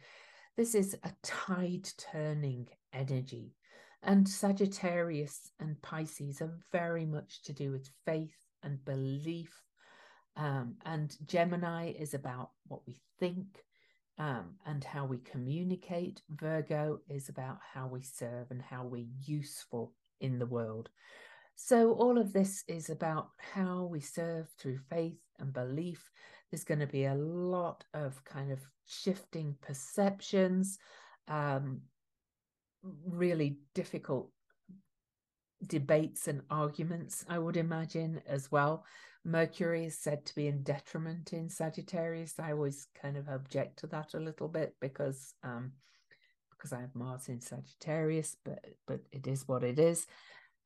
This 0.57 0.75
is 0.75 0.97
a 1.03 1.11
tide 1.21 1.89
turning 1.97 2.67
energy. 2.93 3.55
And 4.03 4.27
Sagittarius 4.27 5.51
and 5.59 5.81
Pisces 5.81 6.41
are 6.41 6.57
very 6.71 7.05
much 7.05 7.41
to 7.43 7.53
do 7.53 7.71
with 7.71 7.89
faith 8.05 8.35
and 8.63 8.83
belief 8.85 9.51
um, 10.37 10.75
and 10.85 11.15
Gemini 11.25 11.91
is 11.91 12.13
about 12.13 12.51
what 12.67 12.81
we 12.85 12.99
think 13.19 13.63
um, 14.17 14.55
and 14.65 14.83
how 14.83 15.05
we 15.05 15.17
communicate. 15.19 16.21
Virgo 16.29 16.99
is 17.09 17.29
about 17.29 17.59
how 17.73 17.87
we 17.87 18.01
serve 18.01 18.51
and 18.51 18.61
how 18.61 18.83
we're 18.83 19.07
useful 19.25 19.93
in 20.19 20.39
the 20.39 20.45
world. 20.45 20.89
So, 21.55 21.93
all 21.93 22.17
of 22.17 22.33
this 22.33 22.65
is 22.67 22.89
about 22.89 23.29
how 23.37 23.83
we 23.83 24.01
serve 24.01 24.49
through 24.59 24.79
faith 24.89 25.19
and 25.39 25.53
belief. 25.53 26.09
There's 26.55 26.63
going 26.63 26.79
to 26.79 26.87
be 26.87 27.03
a 27.03 27.15
lot 27.15 27.83
of 27.93 28.23
kind 28.23 28.49
of 28.49 28.61
shifting 28.87 29.57
perceptions, 29.61 30.79
um, 31.27 31.81
really 33.05 33.57
difficult 33.73 34.31
debates 35.67 36.29
and 36.29 36.43
arguments, 36.49 37.25
I 37.27 37.39
would 37.39 37.57
imagine, 37.57 38.21
as 38.25 38.53
well. 38.53 38.85
Mercury 39.25 39.83
is 39.83 39.99
said 39.99 40.25
to 40.27 40.35
be 40.35 40.47
in 40.47 40.63
detriment 40.63 41.33
in 41.33 41.49
Sagittarius. 41.49 42.39
I 42.39 42.53
always 42.53 42.87
kind 43.01 43.17
of 43.17 43.27
object 43.27 43.79
to 43.79 43.87
that 43.87 44.13
a 44.13 44.19
little 44.21 44.47
bit 44.47 44.75
because 44.79 45.33
um, 45.43 45.73
because 46.51 46.71
I 46.71 46.79
have 46.79 46.95
Mars 46.95 47.27
in 47.27 47.41
Sagittarius, 47.41 48.37
but 48.45 48.63
but 48.87 49.01
it 49.11 49.27
is 49.27 49.45
what 49.45 49.65
it 49.65 49.77
is. 49.77 50.07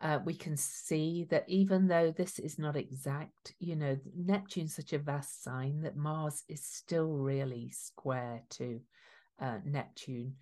Uh, 0.01 0.19
we 0.23 0.33
can 0.33 0.55
see 0.55 1.25
that 1.29 1.43
even 1.47 1.87
though 1.87 2.11
this 2.11 2.39
is 2.39 2.57
not 2.57 2.77
exact, 2.77 3.53
you 3.59 3.75
know, 3.75 3.97
Neptune's 4.15 4.75
such 4.75 4.93
a 4.93 4.99
vast 4.99 5.43
sign 5.43 5.81
that 5.81 5.97
Mars 5.97 6.43
is 6.47 6.63
still 6.63 7.17
really 7.17 7.69
square 7.71 8.41
to 8.51 8.79
uh, 9.41 9.57
Neptune, 9.65 10.35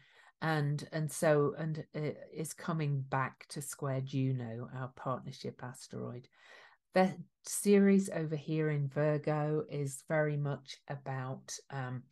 and 0.44 0.88
and 0.92 1.12
so 1.12 1.56
and 1.58 1.84
is 2.32 2.54
coming 2.54 3.04
back 3.10 3.48
to 3.50 3.62
square 3.62 4.02
Juno, 4.02 4.70
our 4.76 4.90
partnership 4.96 5.64
asteroid. 5.64 6.28
The 6.94 7.16
Ceres 7.44 8.10
over 8.14 8.36
here 8.36 8.70
in 8.70 8.88
Virgo 8.88 9.64
is 9.70 10.04
very 10.08 10.38
much 10.38 10.78
about 10.88 11.56
um, 11.72 12.04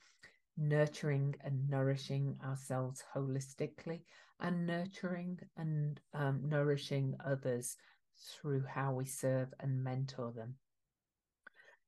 nurturing 0.57 1.35
and 1.43 1.69
nourishing 1.69 2.37
ourselves 2.43 3.03
holistically 3.15 4.01
and 4.39 4.65
nurturing 4.65 5.39
and 5.57 5.99
um, 6.13 6.41
nourishing 6.47 7.15
others 7.25 7.77
through 8.17 8.63
how 8.67 8.93
we 8.93 9.05
serve 9.05 9.53
and 9.59 9.83
mentor 9.83 10.31
them. 10.31 10.55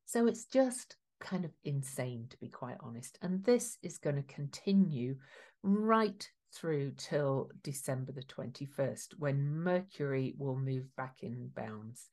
So 0.06 0.28
it's 0.28 0.46
just 0.46 0.96
kind 1.20 1.46
of 1.46 1.52
insane, 1.64 2.28
to 2.30 2.38
be 2.38 2.50
quite 2.50 2.78
honest. 2.82 3.18
And 3.22 3.44
this 3.44 3.78
is 3.84 3.98
going 3.98 4.16
to 4.16 4.34
continue 4.34 5.16
right 5.64 6.30
through 6.54 6.92
till 6.98 7.50
December 7.64 8.12
the 8.12 8.24
21st 8.24 9.10
when 9.18 9.64
Mercury 9.64 10.34
will 10.38 10.56
move 10.56 10.86
back 10.96 11.18
in 11.22 11.50
bounds. 11.56 12.10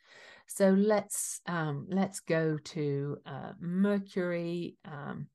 So 0.47 0.71
let's 0.71 1.41
um, 1.47 1.87
let's 1.89 2.21
go 2.21 2.59
to 2.59 3.19
uh, 3.25 3.53
Mercury 3.61 4.77
um, 4.85 5.29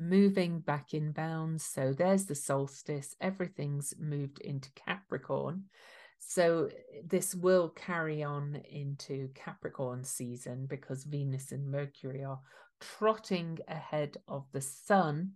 moving 0.00 0.60
back 0.60 0.94
in 0.94 1.12
bounds. 1.12 1.64
So 1.64 1.92
there's 1.92 2.26
the 2.26 2.34
solstice. 2.34 3.14
Everything's 3.20 3.94
moved 3.98 4.40
into 4.40 4.70
Capricorn. 4.72 5.64
So 6.18 6.68
eh, 6.70 7.00
this 7.06 7.34
will 7.34 7.68
carry 7.70 8.22
on 8.22 8.62
into 8.70 9.28
Capricorn 9.34 10.04
season 10.04 10.66
because 10.66 11.04
Venus 11.04 11.52
and 11.52 11.70
Mercury 11.70 12.24
are 12.24 12.40
trotting 12.80 13.58
ahead 13.68 14.16
of 14.26 14.46
the 14.52 14.60
Sun 14.60 15.32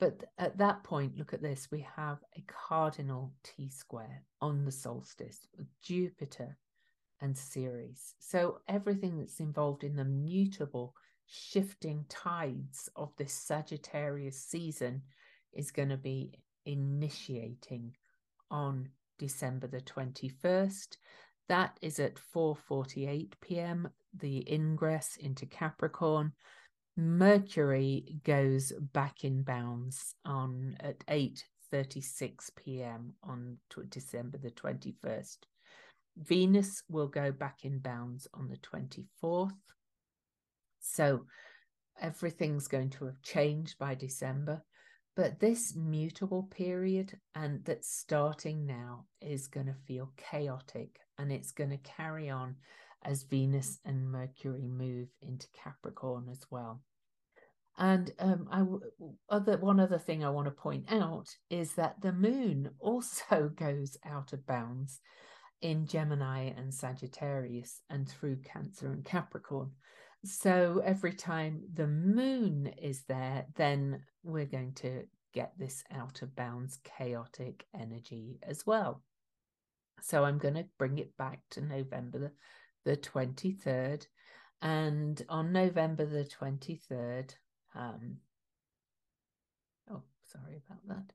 but 0.00 0.24
at 0.38 0.56
that 0.56 0.82
point, 0.82 1.18
look 1.18 1.34
at 1.34 1.42
this 1.42 1.68
we 1.70 1.86
have 1.94 2.18
a 2.36 2.42
cardinal 2.48 3.34
T 3.44 3.68
square 3.68 4.24
on 4.40 4.64
the 4.64 4.72
solstice 4.72 5.46
with 5.56 5.68
Jupiter 5.82 6.56
and 7.20 7.36
Ceres. 7.36 8.14
So 8.18 8.60
everything 8.66 9.18
that's 9.18 9.40
involved 9.40 9.84
in 9.84 9.94
the 9.94 10.06
mutable, 10.06 10.94
shifting 11.30 12.04
tides 12.08 12.88
of 12.96 13.12
this 13.16 13.32
Sagittarius 13.32 14.42
season 14.42 15.02
is 15.52 15.70
going 15.70 15.90
to 15.90 15.96
be 15.96 16.32
initiating 16.66 17.94
on 18.50 18.88
December 19.18 19.66
the 19.66 19.80
21st. 19.80 20.96
That 21.48 21.78
is 21.80 21.98
at 21.98 22.16
4:48 22.34 23.32
p.m. 23.40 23.88
the 24.14 24.44
ingress 24.50 25.16
into 25.16 25.46
Capricorn 25.46 26.32
Mercury 26.96 28.16
goes 28.24 28.72
back 28.92 29.24
in 29.24 29.42
bounds 29.42 30.14
on 30.24 30.76
at 30.80 30.98
8:36 31.06 32.50
p.m. 32.56 33.14
on 33.22 33.56
December 33.88 34.38
the 34.38 34.50
21st. 34.50 35.38
Venus 36.16 36.82
will 36.88 37.08
go 37.08 37.32
back 37.32 37.64
in 37.64 37.78
bounds 37.78 38.26
on 38.34 38.48
the 38.48 38.58
24th. 38.58 39.52
So 40.80 41.26
everything's 42.00 42.68
going 42.68 42.90
to 42.90 43.06
have 43.06 43.22
changed 43.22 43.78
by 43.78 43.94
December. 43.94 44.62
But 45.16 45.40
this 45.40 45.74
mutable 45.76 46.44
period 46.44 47.18
and 47.34 47.64
that's 47.64 47.90
starting 47.90 48.64
now 48.64 49.06
is 49.20 49.48
going 49.48 49.66
to 49.66 49.74
feel 49.86 50.12
chaotic 50.16 51.00
and 51.18 51.30
it's 51.30 51.52
going 51.52 51.70
to 51.70 51.78
carry 51.78 52.30
on 52.30 52.56
as 53.04 53.24
Venus 53.24 53.78
and 53.84 54.10
Mercury 54.10 54.66
move 54.66 55.08
into 55.20 55.46
Capricorn 55.52 56.28
as 56.30 56.44
well. 56.50 56.82
And 57.78 58.12
um, 58.18 58.48
I 58.50 58.64
other 59.34 59.56
one 59.56 59.80
other 59.80 59.98
thing 59.98 60.24
I 60.24 60.30
want 60.30 60.46
to 60.46 60.52
point 60.52 60.92
out 60.92 61.28
is 61.48 61.74
that 61.74 62.00
the 62.00 62.12
moon 62.12 62.70
also 62.78 63.50
goes 63.56 63.96
out 64.04 64.32
of 64.32 64.46
bounds 64.46 65.00
in 65.62 65.86
Gemini 65.86 66.50
and 66.56 66.72
Sagittarius 66.72 67.82
and 67.88 68.08
through 68.08 68.36
Cancer 68.42 68.86
and 68.86 69.04
Capricorn. 69.04 69.70
So 70.24 70.82
every 70.84 71.14
time 71.14 71.62
the 71.72 71.86
moon 71.86 72.72
is 72.80 73.02
there, 73.08 73.46
then 73.56 74.02
we're 74.22 74.46
going 74.46 74.74
to 74.74 75.04
get 75.32 75.52
this 75.58 75.82
out 75.92 76.22
of 76.22 76.36
bounds 76.36 76.78
chaotic 76.84 77.64
energy 77.74 78.38
as 78.42 78.66
well. 78.66 79.02
So 80.02 80.24
I'm 80.24 80.38
going 80.38 80.54
to 80.54 80.66
bring 80.78 80.98
it 80.98 81.16
back 81.16 81.40
to 81.50 81.60
November 81.60 82.18
the, 82.18 82.32
the 82.84 82.96
23rd. 82.96 84.06
And 84.60 85.22
on 85.28 85.52
November 85.52 86.04
the 86.04 86.24
23rd, 86.24 87.34
um, 87.74 88.16
oh, 89.90 90.02
sorry 90.26 90.60
about 90.66 90.86
that 90.88 91.14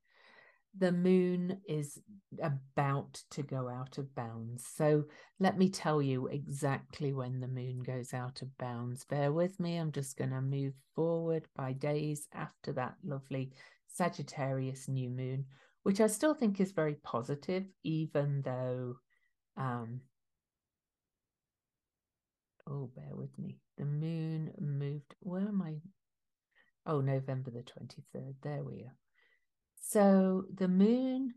the 0.78 0.92
moon 0.92 1.62
is 1.68 2.00
about 2.42 3.22
to 3.32 3.44
go 3.44 3.70
out 3.70 3.98
of 3.98 4.14
bounds. 4.16 4.66
So 4.76 5.06
let 5.40 5.58
me 5.58 5.70
tell 5.70 6.02
you 6.02 6.28
exactly 6.28 7.14
when 7.14 7.40
the 7.40 7.48
moon 7.48 7.80
goes 7.80 8.14
out 8.14 8.42
of 8.42 8.58
bounds. 8.58 9.06
Bear 9.06 9.32
with 9.32 9.60
me. 9.60 9.78
I'm 9.78 9.92
just 9.92 10.18
going 10.18 10.32
to 10.32 10.42
move 10.42 10.74
forward 10.96 11.48
by 11.56 11.74
days 11.74 12.28
after 12.34 12.74
that 12.74 12.96
lovely 13.04 13.52
Sagittarius 13.88 14.88
new 14.88 15.10
moon, 15.10 15.46
which 15.84 16.02
I 16.02 16.08
still 16.08 16.34
think 16.34 16.60
is 16.60 16.72
very 16.72 16.96
positive, 16.96 17.64
even 17.84 18.42
though. 18.44 18.98
Um, 19.58 20.02
oh, 22.68 22.90
bear 22.96 23.16
with 23.16 23.38
me. 23.40 23.58
The 23.78 23.86
moon 23.86 24.52
moved. 24.60 25.16
Where 25.22 25.48
am 25.48 25.62
I? 25.62 25.76
Oh, 26.86 27.00
November 27.00 27.52
the 27.52 27.64
23rd. 27.64 28.36
There 28.44 28.64
we 28.64 28.84
are. 28.84 28.96
So 29.88 30.46
the 30.52 30.68
moon, 30.68 31.36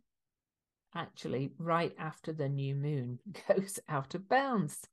actually, 0.95 1.51
right 1.59 1.95
after 1.99 2.33
the 2.33 2.49
new 2.49 2.75
moon, 2.75 3.19
goes 3.49 3.79
out 3.91 4.15
of 4.15 4.27
bounds. 4.27 4.89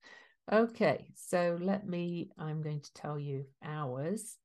Okay, 0.51 1.07
so 1.15 1.57
let 1.61 1.87
me, 1.87 2.31
I'm 2.37 2.61
going 2.61 2.81
to 2.81 2.93
tell 2.93 3.17
you 3.17 3.45
hours. 3.63 4.37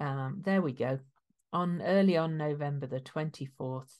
Um, 0.00 0.40
there 0.42 0.62
we 0.62 0.72
go. 0.72 1.00
On 1.52 1.82
early 1.82 2.16
on 2.16 2.38
November 2.38 2.86
the 2.86 3.00
24th, 3.00 3.98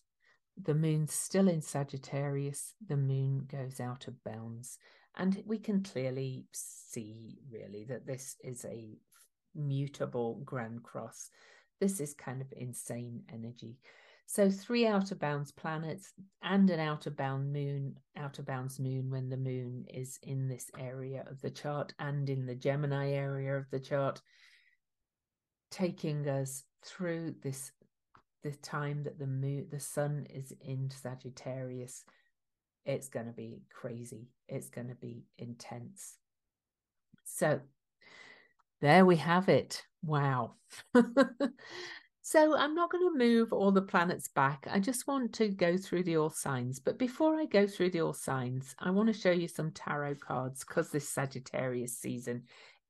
the 0.60 0.74
moon's 0.74 1.12
still 1.12 1.46
in 1.46 1.60
Sagittarius, 1.60 2.74
the 2.86 2.96
moon 2.96 3.46
goes 3.46 3.78
out 3.78 4.08
of 4.08 4.24
bounds. 4.24 4.78
And 5.16 5.42
we 5.46 5.58
can 5.58 5.82
clearly 5.82 6.46
see, 6.52 7.40
really, 7.52 7.84
that 7.84 8.06
this 8.06 8.36
is 8.42 8.64
a 8.64 8.96
mutable 9.54 10.40
grand 10.46 10.82
cross 10.82 11.30
this 11.80 12.00
is 12.00 12.14
kind 12.14 12.40
of 12.40 12.52
insane 12.56 13.23
energy. 13.32 13.76
So 14.26 14.50
three 14.50 14.87
out 14.87 15.11
of 15.11 15.18
bounds 15.18 15.52
planets 15.52 16.12
and 16.42 16.68
an 16.68 16.80
out 16.80 17.06
of 17.06 17.16
bound 17.16 17.50
moon, 17.50 17.99
out 18.14 18.38
of 18.38 18.44
bounds 18.44 18.78
moon 18.78 19.11
when 19.11 19.30
the 19.30 19.38
moon 19.38 19.87
is 19.88 20.18
in 20.23 20.49
this 20.49 20.70
area 20.78 21.25
of 21.30 21.40
the 21.40 21.50
chart 21.50 21.94
and 21.99 22.28
in 22.28 22.44
the 22.44 22.54
Gemini 22.54 23.12
area 23.12 23.56
of 23.56 23.70
the 23.70 23.80
chart, 23.80 24.20
taking 25.70 26.28
us 26.28 26.64
through 26.85 27.37
this 27.42 27.73
the 28.42 28.52
time 28.52 29.02
that 29.02 29.18
the 29.18 29.26
moon 29.26 29.66
the 29.70 29.80
sun 29.80 30.26
is 30.28 30.52
in 30.61 30.90
Sagittarius. 30.90 32.04
It's 32.85 33.08
going 33.08 33.26
to 33.26 33.32
be 33.32 33.62
crazy. 33.73 34.28
It's 34.47 34.68
going 34.68 34.88
to 34.88 34.94
be 34.94 35.25
intense. 35.38 36.17
So 37.25 37.60
there 38.80 39.04
we 39.04 39.17
have 39.17 39.49
it. 39.49 39.82
Wow. 40.02 40.54
so 42.23 42.56
I'm 42.56 42.75
not 42.75 42.91
going 42.91 43.12
to 43.12 43.19
move 43.19 43.52
all 43.52 43.73
the 43.73 43.82
planets 43.82 44.28
back. 44.28 44.67
I 44.71 44.78
just 44.78 45.06
want 45.06 45.32
to 45.34 45.49
go 45.49 45.76
through 45.76 46.04
the 46.04 46.17
all 46.17 46.30
signs. 46.30 46.78
But 46.78 46.99
before 46.99 47.36
I 47.36 47.47
go 47.47 47.67
through 47.67 47.91
the 47.91 48.02
all 48.02 48.12
signs, 48.12 48.75
I 48.78 48.91
want 48.91 49.08
to 49.08 49.19
show 49.19 49.32
you 49.32 49.49
some 49.49 49.73
tarot 49.73 50.17
cards 50.17 50.64
because 50.64 50.91
this 50.91 51.08
Sagittarius 51.08 51.99
season 51.99 52.45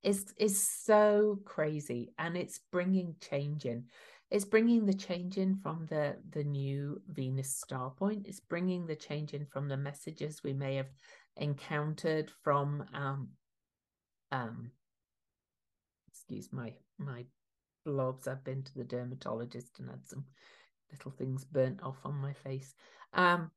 is 0.04 0.32
is 0.38 0.62
so 0.62 1.40
crazy 1.44 2.12
and 2.18 2.36
it's 2.36 2.60
bringing 2.70 3.16
change 3.20 3.64
in. 3.64 3.84
It's 4.30 4.44
bringing 4.44 4.84
the 4.84 4.94
change 4.94 5.38
in 5.38 5.56
from 5.56 5.86
the 5.88 6.16
the 6.30 6.44
new 6.44 7.00
Venus 7.08 7.56
star 7.56 7.90
point. 7.90 8.26
It's 8.28 8.40
bringing 8.40 8.86
the 8.86 8.96
change 8.96 9.32
in 9.32 9.46
from 9.46 9.68
the 9.68 9.76
messages 9.76 10.42
we 10.44 10.52
may 10.52 10.76
have 10.76 10.90
encountered 11.36 12.30
from 12.42 12.84
um 12.92 13.28
um 14.30 14.70
excuse 16.28 16.52
my 16.52 16.72
my 16.98 17.24
blobs. 17.84 18.28
I've 18.28 18.44
been 18.44 18.62
to 18.62 18.74
the 18.74 18.84
dermatologist 18.84 19.78
and 19.78 19.88
had 19.88 20.06
some 20.06 20.24
little 20.92 21.10
things 21.10 21.44
burnt 21.44 21.82
off 21.82 21.96
on 22.04 22.16
my 22.16 22.34
face. 22.34 22.74
Um, 23.14 23.50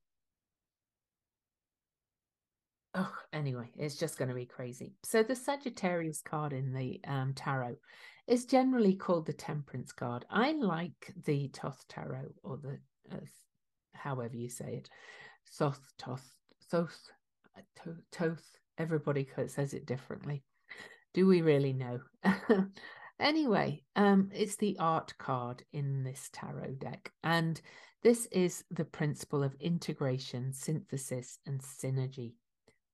oh, 2.96 3.14
anyway, 3.34 3.72
it's 3.78 3.98
just 3.98 4.18
going 4.18 4.30
to 4.30 4.36
be 4.36 4.46
crazy. 4.46 4.94
So 5.04 5.22
the 5.22 5.36
Sagittarius 5.36 6.22
card 6.22 6.54
in 6.54 6.74
the 6.74 7.02
um, 7.06 7.34
tarot 7.34 7.76
is 8.28 8.46
generally 8.46 8.96
called 8.96 9.26
the 9.26 9.34
Temperance 9.34 9.92
card. 9.92 10.26
I 10.30 10.54
like 10.54 11.14
the 11.26 11.50
Toth 11.50 11.84
tarot 11.90 12.32
or 12.44 12.58
the 12.58 12.80
uh, 13.12 13.20
however 13.94 14.36
you 14.38 14.50
say 14.50 14.76
it, 14.76 14.90
Thoth, 15.58 15.92
Toth 15.98 16.36
Thoth, 16.70 17.12
Thoth. 18.14 18.58
Everybody 18.78 19.28
says 19.48 19.74
it 19.74 19.86
differently. 19.86 20.44
Do 21.14 21.28
we 21.28 21.42
really 21.42 21.74
know? 21.74 22.00
anyway, 23.20 23.84
um, 23.96 24.30
it's 24.34 24.56
the 24.56 24.78
art 24.80 25.14
card 25.18 25.64
in 25.74 26.04
this 26.04 26.30
tarot 26.32 26.76
deck. 26.80 27.12
And 27.24 27.60
this 28.04 28.28
is 28.32 28.64
the 28.72 28.86
principle 28.86 29.44
of 29.44 29.56
integration, 29.60 30.54
synthesis, 30.54 31.40
and 31.46 31.62
synergy. 31.62 32.34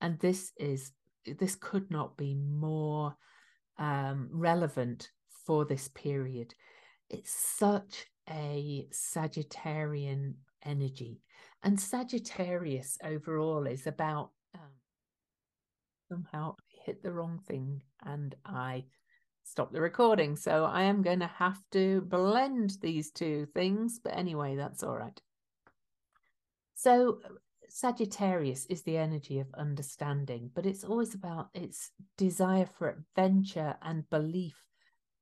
And 0.01 0.19
this 0.19 0.51
is 0.57 0.91
this 1.39 1.55
could 1.55 1.89
not 1.91 2.15
be 2.17 2.35
more 2.35 3.15
um, 3.77 4.29
relevant 4.31 5.11
for 5.45 5.65
this 5.65 5.89
period. 5.89 6.53
It's 7.09 7.31
such 7.31 8.05
a 8.29 8.87
Sagittarian 8.91 10.33
energy. 10.63 11.21
And 11.63 11.79
Sagittarius 11.79 12.97
overall 13.03 13.65
is 13.65 13.87
about 13.87 14.31
um, 14.55 14.71
somehow 16.09 16.55
hit 16.87 17.03
the 17.03 17.11
wrong 17.11 17.39
thing 17.45 17.81
and 18.03 18.33
I 18.45 18.85
stopped 19.43 19.73
the 19.73 19.81
recording. 19.81 20.35
So 20.37 20.65
I 20.65 20.83
am 20.83 21.01
going 21.01 21.19
to 21.19 21.27
have 21.27 21.59
to 21.73 22.01
blend 22.01 22.77
these 22.81 23.11
two 23.11 23.45
things. 23.53 23.99
But 24.03 24.17
anyway, 24.17 24.55
that's 24.55 24.83
all 24.83 24.97
right. 24.97 25.21
So 26.75 27.19
Sagittarius 27.69 28.65
is 28.67 28.83
the 28.83 28.97
energy 28.97 29.39
of 29.39 29.47
understanding, 29.57 30.49
but 30.55 30.65
it's 30.65 30.85
always 30.85 31.13
about 31.13 31.49
its 31.53 31.91
desire 32.17 32.65
for 32.65 32.89
adventure 32.89 33.75
and 33.81 34.09
belief. 34.09 34.55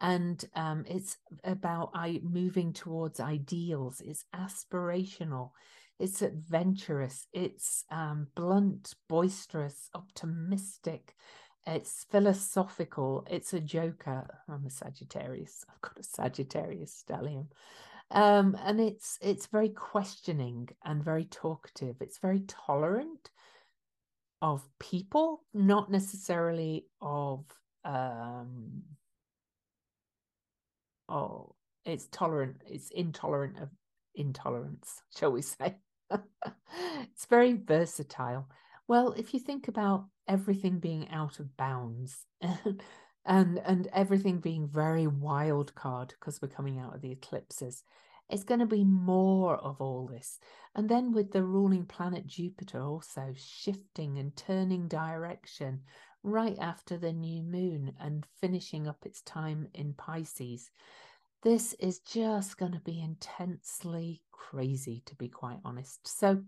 And 0.01 0.43
um, 0.55 0.85
it's 0.87 1.17
about 1.43 1.91
I 1.95 2.19
moving 2.21 2.73
towards 2.73 3.19
ideals. 3.19 4.01
It's 4.05 4.25
aspirational. 4.35 5.51
It's 5.97 6.21
adventurous. 6.21 7.27
It's 7.31 7.85
um, 7.89 8.27
blunt, 8.35 8.93
boisterous, 9.07 9.89
optimistic. 9.95 11.15
It's 11.67 12.05
philosophical. 12.11 13.25
It's 13.29 13.53
a 13.53 13.59
joker. 13.59 14.27
I'm 14.47 14.65
a 14.65 14.69
Sagittarius. 14.69 15.65
I've 15.69 15.81
got 15.81 15.99
a 15.99 16.03
Sagittarius 16.03 17.03
stellium. 17.07 17.47
Um, 18.11 18.55
and 18.63 18.79
it's 18.79 19.17
it's 19.21 19.47
very 19.47 19.69
questioning 19.69 20.69
and 20.83 21.03
very 21.03 21.25
talkative. 21.25 21.97
It's 22.01 22.19
very 22.19 22.41
tolerant 22.47 23.31
of 24.41 24.63
people, 24.79 25.43
not 25.53 25.89
necessarily 25.89 26.85
of 27.01 27.45
um 27.83 28.83
oh 31.09 31.55
it's 31.83 32.07
tolerant, 32.11 32.61
it's 32.67 32.89
intolerant 32.91 33.57
of 33.59 33.69
intolerance, 34.13 35.01
shall 35.15 35.31
we 35.31 35.41
say. 35.41 35.75
it's 36.11 37.25
very 37.25 37.53
versatile. 37.53 38.49
Well, 38.87 39.13
if 39.13 39.33
you 39.33 39.39
think 39.39 39.67
about 39.67 40.05
everything 40.27 40.79
being 40.79 41.09
out 41.09 41.39
of 41.39 41.55
bounds 41.57 42.25
and 43.25 43.59
and 43.59 43.87
everything 43.93 44.39
being 44.39 44.67
very 44.67 45.07
wild 45.07 45.73
card 45.75 46.13
because 46.19 46.41
we're 46.41 46.47
coming 46.47 46.79
out 46.79 46.95
of 46.95 47.01
the 47.01 47.11
eclipses, 47.11 47.83
it's 48.29 48.43
going 48.43 48.59
to 48.59 48.65
be 48.65 48.83
more 48.83 49.57
of 49.57 49.81
all 49.81 50.07
this. 50.07 50.39
And 50.75 50.89
then 50.89 51.11
with 51.11 51.31
the 51.31 51.43
ruling 51.43 51.85
planet 51.85 52.27
Jupiter 52.27 52.81
also 52.81 53.33
shifting 53.35 54.17
and 54.17 54.35
turning 54.35 54.87
direction, 54.87 55.81
right 56.25 56.57
after 56.59 56.97
the 56.97 57.13
new 57.13 57.43
moon 57.43 57.93
and 57.99 58.25
finishing 58.41 58.87
up 58.87 58.97
its 59.05 59.21
time 59.21 59.67
in 59.75 59.93
Pisces. 59.93 60.71
This 61.43 61.73
is 61.73 61.99
just 61.99 62.57
going 62.57 62.71
to 62.71 62.79
be 62.79 62.99
intensely 62.99 64.23
crazy, 64.31 65.03
to 65.05 65.15
be 65.15 65.29
quite 65.29 65.59
honest. 65.63 65.99
So, 66.07 66.41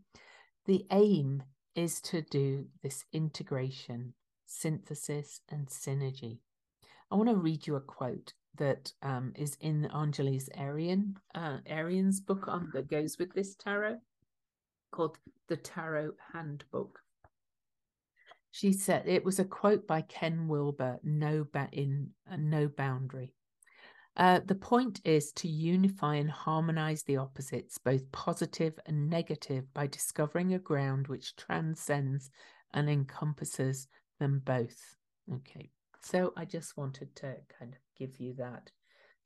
the 0.65 0.85
aim 0.89 1.43
is 1.77 2.01
to 2.01 2.23
do 2.23 2.65
this 2.81 3.05
integration, 3.13 4.13
synthesis, 4.47 5.41
and 5.49 5.67
synergy. 5.67 6.39
I 7.11 7.15
want 7.15 7.29
to 7.29 7.35
read 7.35 7.67
you 7.67 7.75
a 7.75 7.81
quote 7.81 8.33
that 8.57 8.91
um, 9.03 9.31
is 9.35 9.55
in 9.61 9.85
Angeles 9.85 10.49
Arrien 10.57 11.13
uh, 11.35 11.59
Arrien's 11.69 12.19
book 12.19 12.47
on 12.47 12.71
that 12.73 12.89
goes 12.89 13.17
with 13.19 13.31
this 13.33 13.55
tarot, 13.55 13.99
called 14.91 15.17
the 15.47 15.55
Tarot 15.55 16.13
Handbook. 16.33 16.99
She 18.51 18.73
said 18.73 19.03
it 19.05 19.23
was 19.23 19.37
a 19.37 19.45
quote 19.45 19.85
by 19.85 20.01
Ken 20.01 20.47
Wilber, 20.47 20.99
"No 21.03 21.45
ba- 21.53 21.69
in 21.71 22.09
uh, 22.29 22.37
no 22.37 22.67
boundary." 22.67 23.33
Uh, 24.17 24.39
the 24.45 24.55
point 24.55 24.99
is 25.05 25.31
to 25.31 25.47
unify 25.47 26.15
and 26.15 26.31
harmonize 26.31 27.03
the 27.03 27.17
opposites, 27.17 27.77
both 27.77 28.11
positive 28.11 28.79
and 28.87 29.09
negative, 29.09 29.71
by 29.75 29.85
discovering 29.85 30.55
a 30.55 30.59
ground 30.59 31.07
which 31.07 31.35
transcends 31.35 32.31
and 32.73 32.89
encompasses 32.89 33.87
them 34.19 34.41
both. 34.43 34.95
Okay, 35.31 35.69
so 36.01 36.33
I 36.35 36.45
just 36.45 36.77
wanted 36.77 37.15
to 37.17 37.35
kind 37.59 37.73
of 37.73 37.79
give 37.95 38.19
you 38.19 38.33
that. 38.35 38.71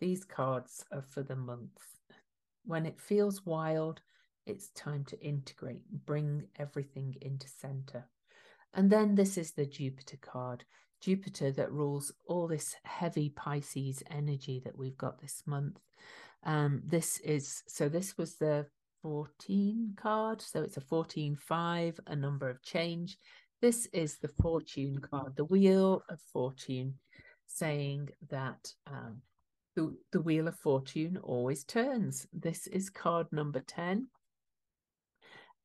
These 0.02 0.26
cards 0.26 0.84
are 0.92 1.04
for 1.04 1.24
the 1.24 1.38
month. 1.38 1.80
When 2.66 2.86
it 2.86 3.00
feels 3.00 3.46
wild, 3.46 4.02
it's 4.46 4.72
time 4.72 5.06
to 5.06 5.20
integrate, 5.22 5.84
bring 6.06 6.48
everything 6.60 7.16
into 7.22 7.48
center. 7.48 8.10
And 8.74 8.90
then 8.90 9.16
this 9.16 9.38
is 9.38 9.52
the 9.52 9.66
Jupiter 9.66 10.18
card. 10.18 10.66
Jupiter 11.02 11.52
that 11.52 11.72
rules 11.72 12.12
all 12.28 12.48
this 12.48 12.76
heavy 12.84 13.30
Pisces 13.30 14.04
energy 14.10 14.62
that 14.64 14.78
we've 14.78 14.98
got 14.98 15.20
this 15.20 15.44
month. 15.46 15.80
Um, 16.44 16.82
this 16.86 17.20
is 17.20 17.64
so 17.68 17.90
this 17.90 18.18
was 18.18 18.36
the 18.36 18.68
14 19.02 19.94
card, 19.96 20.42
so 20.42 20.62
it's 20.62 20.78
a 20.78 20.82
14 20.82 21.36
5, 21.36 22.00
a 22.08 22.16
number 22.16 22.50
of 22.50 22.62
change. 22.62 23.18
This 23.62 23.88
is 23.94 24.18
the 24.18 24.32
fortune 24.42 25.00
card, 25.00 25.36
the 25.36 25.46
wheel 25.46 26.04
of 26.10 26.20
fortune, 26.34 26.96
saying 27.48 28.10
that 28.30 28.74
um, 28.88 29.22
the, 29.76 29.96
the 30.12 30.22
wheel 30.22 30.48
of 30.48 30.58
fortune 30.58 31.18
always 31.22 31.64
turns. 31.64 32.28
This 32.34 32.68
is 32.68 32.90
card 32.90 33.28
number 33.32 33.60
10. 33.60 34.08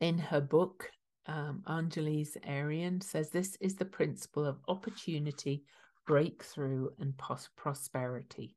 In 0.01 0.19
her 0.19 0.41
book, 0.41 0.91
um, 1.27 1.63
Angeles 1.67 2.37
Arrien 2.49 3.03
says 3.03 3.31
this 3.31 3.57
is 3.61 3.75
the 3.75 3.85
principle 3.85 4.47
of 4.47 4.61
opportunity, 4.69 5.65
breakthrough, 6.07 6.89
and 6.99 7.17
pos- 7.17 7.49
prosperity. 7.57 8.57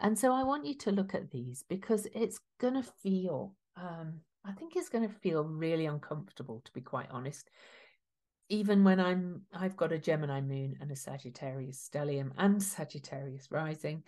And 0.00 0.18
so 0.18 0.32
I 0.32 0.44
want 0.44 0.66
you 0.66 0.74
to 0.78 0.92
look 0.92 1.14
at 1.14 1.30
these 1.30 1.64
because 1.68 2.06
it's 2.14 2.40
going 2.60 2.74
to 2.74 2.88
feel, 3.02 3.54
um, 3.76 4.20
I 4.44 4.52
think 4.52 4.76
it's 4.76 4.88
going 4.88 5.08
to 5.08 5.14
feel 5.14 5.42
really 5.44 5.86
uncomfortable, 5.86 6.62
to 6.64 6.72
be 6.72 6.80
quite 6.80 7.10
honest. 7.10 7.50
Even 8.48 8.84
when 8.84 9.00
I'm, 9.00 9.42
I've 9.52 9.76
got 9.76 9.92
a 9.92 9.98
Gemini 9.98 10.40
moon 10.40 10.76
and 10.80 10.90
a 10.90 10.96
Sagittarius 10.96 11.88
stellium 11.90 12.30
and 12.38 12.62
Sagittarius 12.62 13.50
rising. 13.50 14.04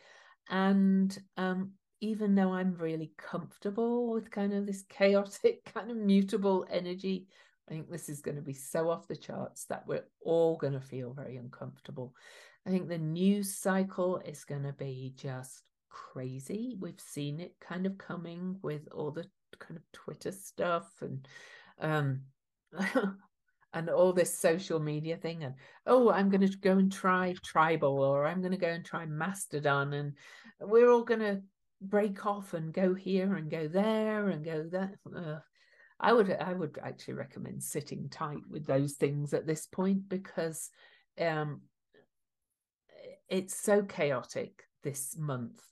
And 0.48 1.16
um, 1.36 1.72
even 2.00 2.34
though 2.34 2.52
I'm 2.52 2.74
really 2.74 3.12
comfortable 3.18 4.12
with 4.12 4.30
kind 4.30 4.52
of 4.52 4.66
this 4.66 4.84
chaotic, 4.88 5.64
kind 5.74 5.90
of 5.90 5.96
mutable 5.96 6.66
energy 6.70 7.26
I 7.70 7.74
think 7.74 7.90
this 7.90 8.08
is 8.08 8.20
going 8.20 8.36
to 8.36 8.42
be 8.42 8.52
so 8.52 8.90
off 8.90 9.06
the 9.06 9.16
charts 9.16 9.66
that 9.66 9.86
we're 9.86 10.04
all 10.22 10.56
going 10.56 10.72
to 10.72 10.80
feel 10.80 11.12
very 11.12 11.36
uncomfortable. 11.36 12.14
I 12.66 12.70
think 12.70 12.88
the 12.88 12.98
news 12.98 13.56
cycle 13.56 14.18
is 14.24 14.44
going 14.44 14.64
to 14.64 14.72
be 14.72 15.14
just 15.16 15.62
crazy. 15.88 16.76
We've 16.80 17.00
seen 17.00 17.38
it 17.38 17.54
kind 17.60 17.86
of 17.86 17.96
coming 17.96 18.56
with 18.62 18.88
all 18.92 19.12
the 19.12 19.24
kind 19.58 19.76
of 19.76 19.82
Twitter 19.92 20.32
stuff 20.32 20.90
and 21.00 21.26
um 21.80 22.20
and 23.72 23.90
all 23.90 24.12
this 24.12 24.38
social 24.38 24.78
media 24.78 25.16
thing 25.16 25.44
and 25.44 25.54
oh 25.86 26.10
I'm 26.10 26.28
going 26.28 26.46
to 26.46 26.56
go 26.58 26.72
and 26.72 26.90
try 26.90 27.34
Tribel 27.44 27.98
or 27.98 28.26
I'm 28.26 28.40
going 28.40 28.52
to 28.52 28.58
go 28.58 28.68
and 28.68 28.84
try 28.84 29.06
mastodon 29.06 29.92
and 29.92 30.12
we're 30.60 30.90
all 30.90 31.04
going 31.04 31.20
to 31.20 31.42
break 31.80 32.26
off 32.26 32.54
and 32.54 32.72
go 32.72 32.94
here 32.94 33.34
and 33.34 33.50
go 33.50 33.68
there 33.68 34.28
and 34.28 34.44
go 34.44 34.64
there. 34.70 34.98
Ugh. 35.16 35.40
I 36.00 36.12
would 36.12 36.32
I 36.32 36.52
would 36.54 36.78
actually 36.82 37.14
recommend 37.14 37.62
sitting 37.62 38.08
tight 38.08 38.42
with 38.48 38.66
those 38.66 38.94
things 38.94 39.34
at 39.34 39.46
this 39.46 39.66
point 39.66 40.08
because 40.08 40.70
um, 41.20 41.60
it's 43.28 43.54
so 43.54 43.82
chaotic 43.82 44.64
this 44.82 45.16
month 45.18 45.62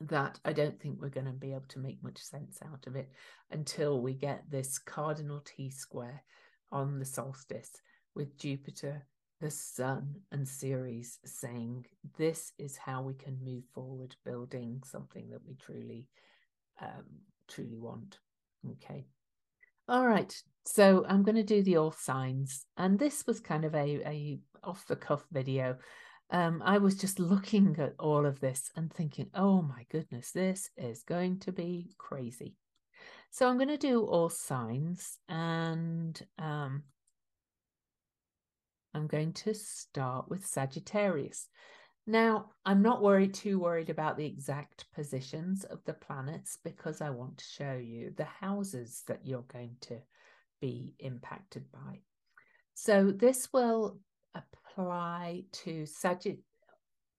that 0.00 0.38
I 0.44 0.52
don't 0.52 0.80
think 0.80 1.00
we're 1.00 1.08
going 1.08 1.26
to 1.26 1.32
be 1.32 1.50
able 1.50 1.64
to 1.68 1.78
make 1.78 2.02
much 2.02 2.18
sense 2.18 2.58
out 2.64 2.86
of 2.86 2.96
it 2.96 3.10
until 3.50 4.00
we 4.00 4.14
get 4.14 4.44
this 4.50 4.78
cardinal 4.78 5.42
T 5.44 5.70
square 5.70 6.22
on 6.70 6.98
the 6.98 7.04
solstice 7.04 7.70
with 8.14 8.36
Jupiter, 8.38 9.06
the 9.40 9.50
Sun, 9.50 10.14
and 10.30 10.46
Ceres 10.46 11.18
saying 11.24 11.86
this 12.18 12.52
is 12.58 12.76
how 12.76 13.02
we 13.02 13.14
can 13.14 13.38
move 13.44 13.64
forward, 13.72 14.14
building 14.24 14.82
something 14.84 15.30
that 15.30 15.44
we 15.46 15.54
truly, 15.54 16.06
um, 16.80 17.04
truly 17.48 17.78
want. 17.78 18.18
Okay. 18.72 19.06
All 19.88 20.06
right. 20.06 20.34
So 20.64 21.04
I'm 21.06 21.22
going 21.22 21.36
to 21.36 21.42
do 21.42 21.62
the 21.62 21.76
all 21.76 21.92
signs. 21.92 22.64
And 22.76 22.98
this 22.98 23.26
was 23.26 23.40
kind 23.40 23.64
of 23.64 23.74
a, 23.74 24.00
a 24.06 24.38
off 24.62 24.86
the 24.86 24.96
cuff 24.96 25.24
video. 25.30 25.76
Um, 26.30 26.62
I 26.64 26.78
was 26.78 26.96
just 26.96 27.18
looking 27.18 27.76
at 27.78 27.94
all 27.98 28.24
of 28.24 28.40
this 28.40 28.70
and 28.76 28.92
thinking, 28.92 29.28
oh 29.34 29.60
my 29.60 29.84
goodness, 29.90 30.30
this 30.32 30.70
is 30.76 31.02
going 31.02 31.40
to 31.40 31.52
be 31.52 31.94
crazy. 31.98 32.54
So 33.30 33.48
I'm 33.48 33.56
going 33.56 33.68
to 33.68 33.76
do 33.76 34.04
all 34.04 34.30
signs 34.30 35.18
and 35.28 36.20
um, 36.38 36.84
I'm 38.94 39.06
going 39.06 39.32
to 39.32 39.54
start 39.54 40.30
with 40.30 40.46
Sagittarius. 40.46 41.48
Now, 42.06 42.50
I'm 42.66 42.82
not 42.82 43.02
worried 43.02 43.32
too 43.32 43.58
worried 43.58 43.88
about 43.88 44.18
the 44.18 44.26
exact 44.26 44.84
positions 44.94 45.64
of 45.64 45.82
the 45.84 45.94
planets 45.94 46.58
because 46.62 47.00
I 47.00 47.10
want 47.10 47.38
to 47.38 47.44
show 47.44 47.72
you 47.82 48.12
the 48.16 48.24
houses 48.24 49.02
that 49.06 49.20
you're 49.24 49.46
going 49.52 49.76
to 49.82 49.98
be 50.60 50.94
impacted 50.98 51.64
by. 51.72 52.00
So 52.74 53.10
this 53.10 53.52
will 53.52 53.98
apply 54.34 55.44
to 55.52 55.84
Sagitt 55.84 56.40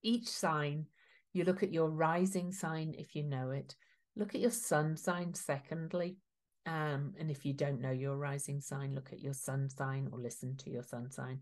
each 0.03 0.27
sign. 0.27 0.85
You 1.33 1.45
look 1.45 1.63
at 1.63 1.73
your 1.73 1.89
rising 1.89 2.51
sign 2.51 2.93
if 2.97 3.15
you 3.15 3.23
know 3.23 3.51
it. 3.51 3.75
Look 4.15 4.35
at 4.35 4.41
your 4.41 4.51
sun 4.51 4.97
sign 4.97 5.33
secondly. 5.33 6.17
Um, 6.67 7.13
and 7.19 7.29
if 7.29 7.45
you 7.45 7.53
don't 7.53 7.81
know 7.81 7.91
your 7.91 8.17
rising 8.17 8.61
sign, 8.61 8.93
look 8.93 9.11
at 9.11 9.19
your 9.19 9.33
sun 9.33 9.69
sign 9.69 10.09
or 10.11 10.19
listen 10.19 10.55
to 10.57 10.69
your 10.69 10.83
sun 10.83 11.11
sign. 11.11 11.39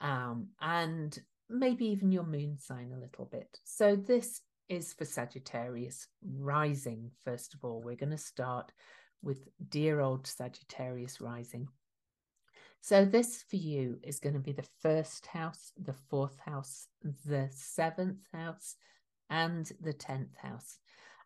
Um, 0.00 0.48
and 0.60 1.18
maybe 1.48 1.86
even 1.86 2.12
your 2.12 2.24
moon 2.24 2.58
sign 2.58 2.92
a 2.92 3.00
little 3.00 3.26
bit. 3.26 3.58
So 3.64 3.96
this 3.96 4.40
is 4.68 4.92
for 4.92 5.04
Sagittarius 5.04 6.08
rising. 6.22 7.10
First 7.24 7.54
of 7.54 7.64
all, 7.64 7.80
we're 7.82 7.96
going 7.96 8.10
to 8.10 8.18
start 8.18 8.72
with 9.22 9.48
dear 9.68 10.00
old 10.00 10.26
Sagittarius 10.26 11.20
rising. 11.20 11.68
So 12.80 13.04
this 13.04 13.44
for 13.48 13.56
you 13.56 13.98
is 14.02 14.20
going 14.20 14.34
to 14.34 14.40
be 14.40 14.52
the 14.52 14.68
first 14.80 15.26
house, 15.26 15.72
the 15.76 15.94
fourth 16.08 16.38
house, 16.38 16.86
the 17.24 17.48
seventh 17.50 18.24
house, 18.32 18.76
and 19.28 19.70
the 19.80 19.92
tenth 19.92 20.36
house. 20.36 20.78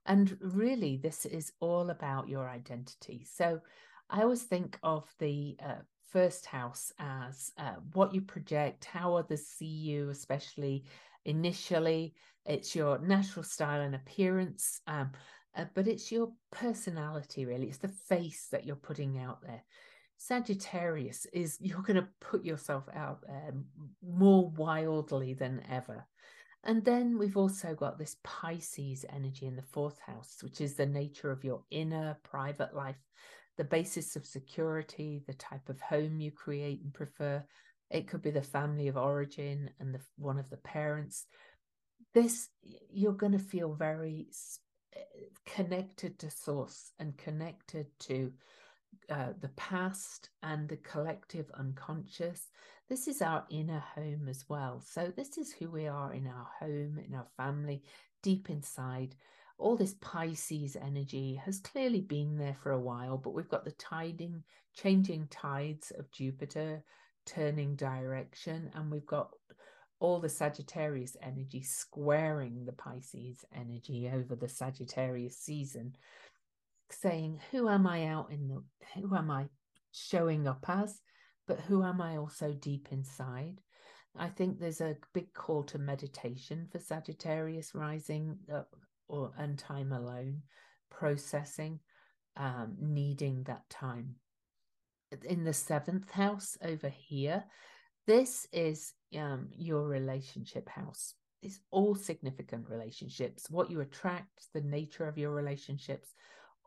And 0.06 0.36
really, 0.40 0.96
this 0.96 1.26
is 1.26 1.52
all 1.60 1.90
about 1.90 2.28
your 2.28 2.48
identity. 2.48 3.26
So 3.30 3.60
I 4.08 4.22
always 4.22 4.42
think 4.42 4.78
of 4.82 5.04
the 5.18 5.56
uh, 5.62 5.82
first 6.10 6.46
house 6.46 6.92
as 6.98 7.52
uh, 7.58 7.74
what 7.92 8.14
you 8.14 8.20
project, 8.20 8.84
how 8.84 9.16
others 9.16 9.46
see 9.46 9.66
you, 9.66 10.10
especially 10.10 10.84
initially. 11.24 12.14
It's 12.46 12.74
your 12.74 12.98
natural 12.98 13.44
style 13.44 13.80
and 13.80 13.94
appearance, 13.94 14.80
um, 14.86 15.12
uh, 15.56 15.66
but 15.74 15.86
it's 15.86 16.10
your 16.10 16.32
personality, 16.50 17.44
really. 17.44 17.66
It's 17.66 17.78
the 17.78 17.88
face 17.88 18.48
that 18.50 18.64
you're 18.64 18.76
putting 18.76 19.18
out 19.18 19.42
there. 19.42 19.62
Sagittarius 20.16 21.26
is 21.32 21.58
you're 21.60 21.82
going 21.82 22.00
to 22.00 22.08
put 22.20 22.44
yourself 22.44 22.84
out 22.94 23.20
there 23.26 23.52
more 24.02 24.50
wildly 24.50 25.34
than 25.34 25.62
ever. 25.70 26.06
And 26.62 26.84
then 26.84 27.18
we've 27.18 27.38
also 27.38 27.74
got 27.74 27.98
this 27.98 28.16
Pisces 28.22 29.06
energy 29.08 29.46
in 29.46 29.56
the 29.56 29.62
fourth 29.62 29.98
house, 29.98 30.36
which 30.42 30.60
is 30.60 30.74
the 30.74 30.84
nature 30.84 31.30
of 31.30 31.42
your 31.42 31.62
inner 31.70 32.18
private 32.22 32.74
life 32.74 32.98
the 33.60 33.64
basis 33.64 34.16
of 34.16 34.24
security, 34.24 35.22
the 35.26 35.34
type 35.34 35.68
of 35.68 35.78
home 35.82 36.18
you 36.18 36.30
create 36.30 36.80
and 36.82 36.94
prefer. 36.94 37.44
It 37.90 38.08
could 38.08 38.22
be 38.22 38.30
the 38.30 38.40
family 38.40 38.88
of 38.88 38.96
origin 38.96 39.68
and 39.78 39.94
the, 39.94 40.00
one 40.16 40.38
of 40.38 40.48
the 40.48 40.56
parents. 40.56 41.26
This, 42.14 42.48
you're 42.90 43.12
going 43.12 43.32
to 43.32 43.38
feel 43.38 43.74
very 43.74 44.28
connected 45.44 46.18
to 46.20 46.30
source 46.30 46.92
and 46.98 47.18
connected 47.18 47.88
to 48.08 48.32
uh, 49.10 49.34
the 49.38 49.50
past 49.58 50.30
and 50.42 50.66
the 50.66 50.78
collective 50.78 51.50
unconscious. 51.52 52.48
This 52.88 53.08
is 53.08 53.20
our 53.20 53.44
inner 53.50 53.84
home 53.94 54.26
as 54.30 54.42
well. 54.48 54.80
So, 54.80 55.12
this 55.14 55.36
is 55.36 55.52
who 55.52 55.68
we 55.70 55.86
are 55.86 56.14
in 56.14 56.26
our 56.26 56.48
home, 56.58 56.98
in 57.06 57.14
our 57.14 57.28
family, 57.36 57.82
deep 58.22 58.48
inside. 58.48 59.16
All 59.60 59.76
this 59.76 59.94
Pisces 60.00 60.74
energy 60.74 61.34
has 61.44 61.60
clearly 61.60 62.00
been 62.00 62.38
there 62.38 62.56
for 62.62 62.72
a 62.72 62.80
while, 62.80 63.18
but 63.18 63.34
we've 63.34 63.50
got 63.50 63.66
the 63.66 63.72
tiding, 63.72 64.42
changing 64.74 65.28
tides 65.28 65.92
of 65.98 66.10
Jupiter 66.10 66.82
turning 67.26 67.76
direction, 67.76 68.70
and 68.74 68.90
we've 68.90 69.06
got 69.06 69.30
all 69.98 70.18
the 70.18 70.30
Sagittarius 70.30 71.14
energy 71.22 71.62
squaring 71.62 72.64
the 72.64 72.72
Pisces 72.72 73.44
energy 73.54 74.10
over 74.10 74.34
the 74.34 74.48
Sagittarius 74.48 75.36
season, 75.36 75.94
saying, 76.90 77.38
Who 77.50 77.68
am 77.68 77.86
I 77.86 78.06
out 78.06 78.32
in 78.32 78.48
the, 78.48 78.64
who 78.94 79.14
am 79.14 79.30
I 79.30 79.50
showing 79.92 80.48
up 80.48 80.64
as? 80.68 81.02
But 81.46 81.60
who 81.60 81.84
am 81.84 82.00
I 82.00 82.16
also 82.16 82.54
deep 82.54 82.88
inside? 82.92 83.60
I 84.16 84.28
think 84.28 84.58
there's 84.58 84.80
a 84.80 84.96
big 85.12 85.34
call 85.34 85.64
to 85.64 85.78
meditation 85.78 86.66
for 86.72 86.78
Sagittarius 86.78 87.74
rising 87.74 88.38
uh, 88.52 88.62
or 89.10 89.32
and 89.36 89.58
time 89.58 89.92
alone, 89.92 90.42
processing, 90.90 91.80
um, 92.36 92.76
needing 92.80 93.42
that 93.44 93.68
time. 93.68 94.14
In 95.24 95.44
the 95.44 95.52
seventh 95.52 96.10
house 96.10 96.56
over 96.62 96.88
here, 96.88 97.44
this 98.06 98.46
is 98.52 98.94
um, 99.18 99.48
your 99.56 99.86
relationship 99.86 100.68
house. 100.68 101.14
It's 101.42 101.60
all 101.70 101.94
significant 101.94 102.68
relationships, 102.68 103.50
what 103.50 103.70
you 103.70 103.80
attract, 103.80 104.46
the 104.54 104.60
nature 104.60 105.06
of 105.08 105.18
your 105.18 105.32
relationships, 105.32 106.14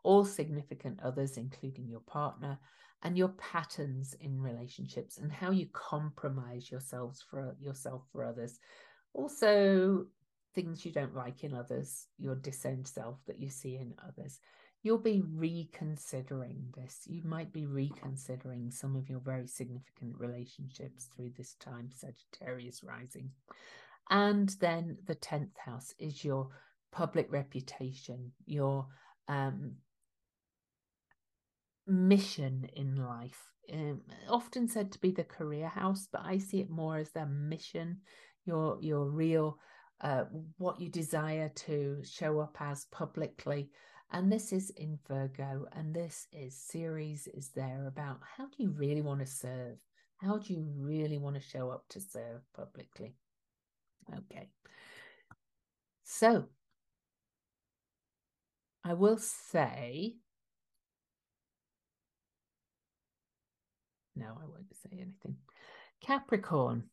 all 0.02 0.24
significant 0.24 1.00
others, 1.02 1.36
including 1.38 1.88
your 1.88 2.00
partner, 2.00 2.58
and 3.02 3.16
your 3.16 3.28
patterns 3.28 4.14
in 4.20 4.40
relationships 4.40 5.18
and 5.18 5.30
how 5.30 5.50
you 5.50 5.66
compromise 5.72 6.70
yourselves 6.70 7.22
for 7.30 7.54
yourself 7.60 8.02
for 8.12 8.24
others. 8.24 8.58
Also, 9.12 10.06
things 10.54 10.84
you 10.84 10.92
don't 10.92 11.14
like 11.14 11.44
in 11.44 11.54
others, 11.54 12.06
your 12.18 12.34
disowned 12.34 12.86
self 12.86 13.18
that 13.26 13.40
you 13.40 13.50
see 13.50 13.76
in 13.76 13.94
others 14.06 14.40
you'll 14.84 14.98
be 14.98 15.22
reconsidering 15.34 16.62
this. 16.76 17.00
You 17.06 17.22
might 17.24 17.52
be 17.52 17.66
reconsidering 17.66 18.70
some 18.70 18.94
of 18.94 19.08
your 19.08 19.18
very 19.18 19.46
significant 19.48 20.14
relationships 20.18 21.08
through 21.16 21.30
this 21.36 21.54
time, 21.54 21.88
Sagittarius 21.92 22.84
rising. 22.84 23.30
And 24.10 24.50
then 24.60 24.98
the 25.06 25.14
10th 25.14 25.56
house 25.56 25.94
is 25.98 26.22
your 26.22 26.50
public 26.92 27.32
reputation, 27.32 28.32
your 28.44 28.86
um, 29.26 29.76
mission 31.86 32.68
in 32.76 32.96
life. 32.96 33.40
Um, 33.72 34.02
often 34.28 34.68
said 34.68 34.92
to 34.92 35.00
be 35.00 35.12
the 35.12 35.24
career 35.24 35.68
house, 35.68 36.06
but 36.12 36.20
I 36.22 36.36
see 36.36 36.60
it 36.60 36.68
more 36.68 36.98
as 36.98 37.10
the 37.12 37.24
mission, 37.24 38.00
your 38.44 38.76
your 38.82 39.06
real 39.06 39.56
uh, 40.00 40.24
what 40.58 40.80
you 40.80 40.88
desire 40.88 41.50
to 41.50 42.02
show 42.04 42.40
up 42.40 42.56
as 42.60 42.86
publicly 42.86 43.70
and 44.14 44.30
this 44.30 44.52
is 44.52 44.70
in 44.70 44.98
Virgo, 45.08 45.66
and 45.72 45.92
this 45.92 46.28
is 46.32 46.56
Ceres 46.56 47.26
is 47.26 47.48
there 47.48 47.86
about 47.88 48.20
how 48.36 48.44
do 48.44 48.62
you 48.62 48.70
really 48.70 49.02
want 49.02 49.18
to 49.18 49.26
serve? 49.26 49.76
How 50.18 50.38
do 50.38 50.54
you 50.54 50.64
really 50.76 51.18
want 51.18 51.34
to 51.34 51.42
show 51.42 51.70
up 51.70 51.84
to 51.90 52.00
serve 52.00 52.42
publicly? 52.56 53.16
Okay. 54.16 54.50
So 56.04 56.44
I 58.84 58.94
will 58.94 59.18
say, 59.18 60.14
no, 64.14 64.26
I 64.26 64.46
won't 64.46 64.72
say 64.80 64.90
anything. 64.92 65.38
Capricorn. 66.00 66.84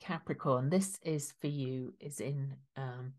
Capricorn, 0.00 0.70
this 0.70 0.98
is 1.02 1.32
for 1.40 1.46
you, 1.46 1.94
is 2.00 2.20
in 2.20 2.54
um, 2.76 3.12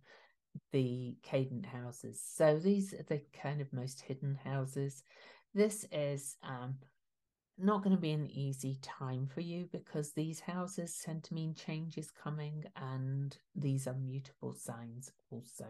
the 0.72 1.16
cadent 1.24 1.66
houses. 1.66 2.22
So 2.24 2.60
these 2.60 2.94
are 2.94 3.06
the 3.08 3.22
kind 3.40 3.62
of 3.62 3.72
most 3.72 4.02
hidden 4.02 4.38
houses. 4.44 5.04
This 5.54 5.86
is 5.92 6.38
um, 6.44 6.76
not 7.58 7.84
going 7.84 7.96
to 7.96 8.02
be 8.02 8.12
an 8.12 8.30
easy 8.32 8.80
time 8.82 9.28
for 9.28 9.42
you 9.42 9.68
because 9.72 10.12
these 10.12 10.40
houses 10.40 11.00
tend 11.04 11.24
to 11.26 11.34
mean 11.34 11.54
change 11.54 11.98
is 11.98 12.12
coming 12.12 12.64
and 12.76 13.38
these 13.56 13.88
are 13.88 13.94
mutable 13.94 14.54
signs 14.54 15.12
also. 15.30 15.66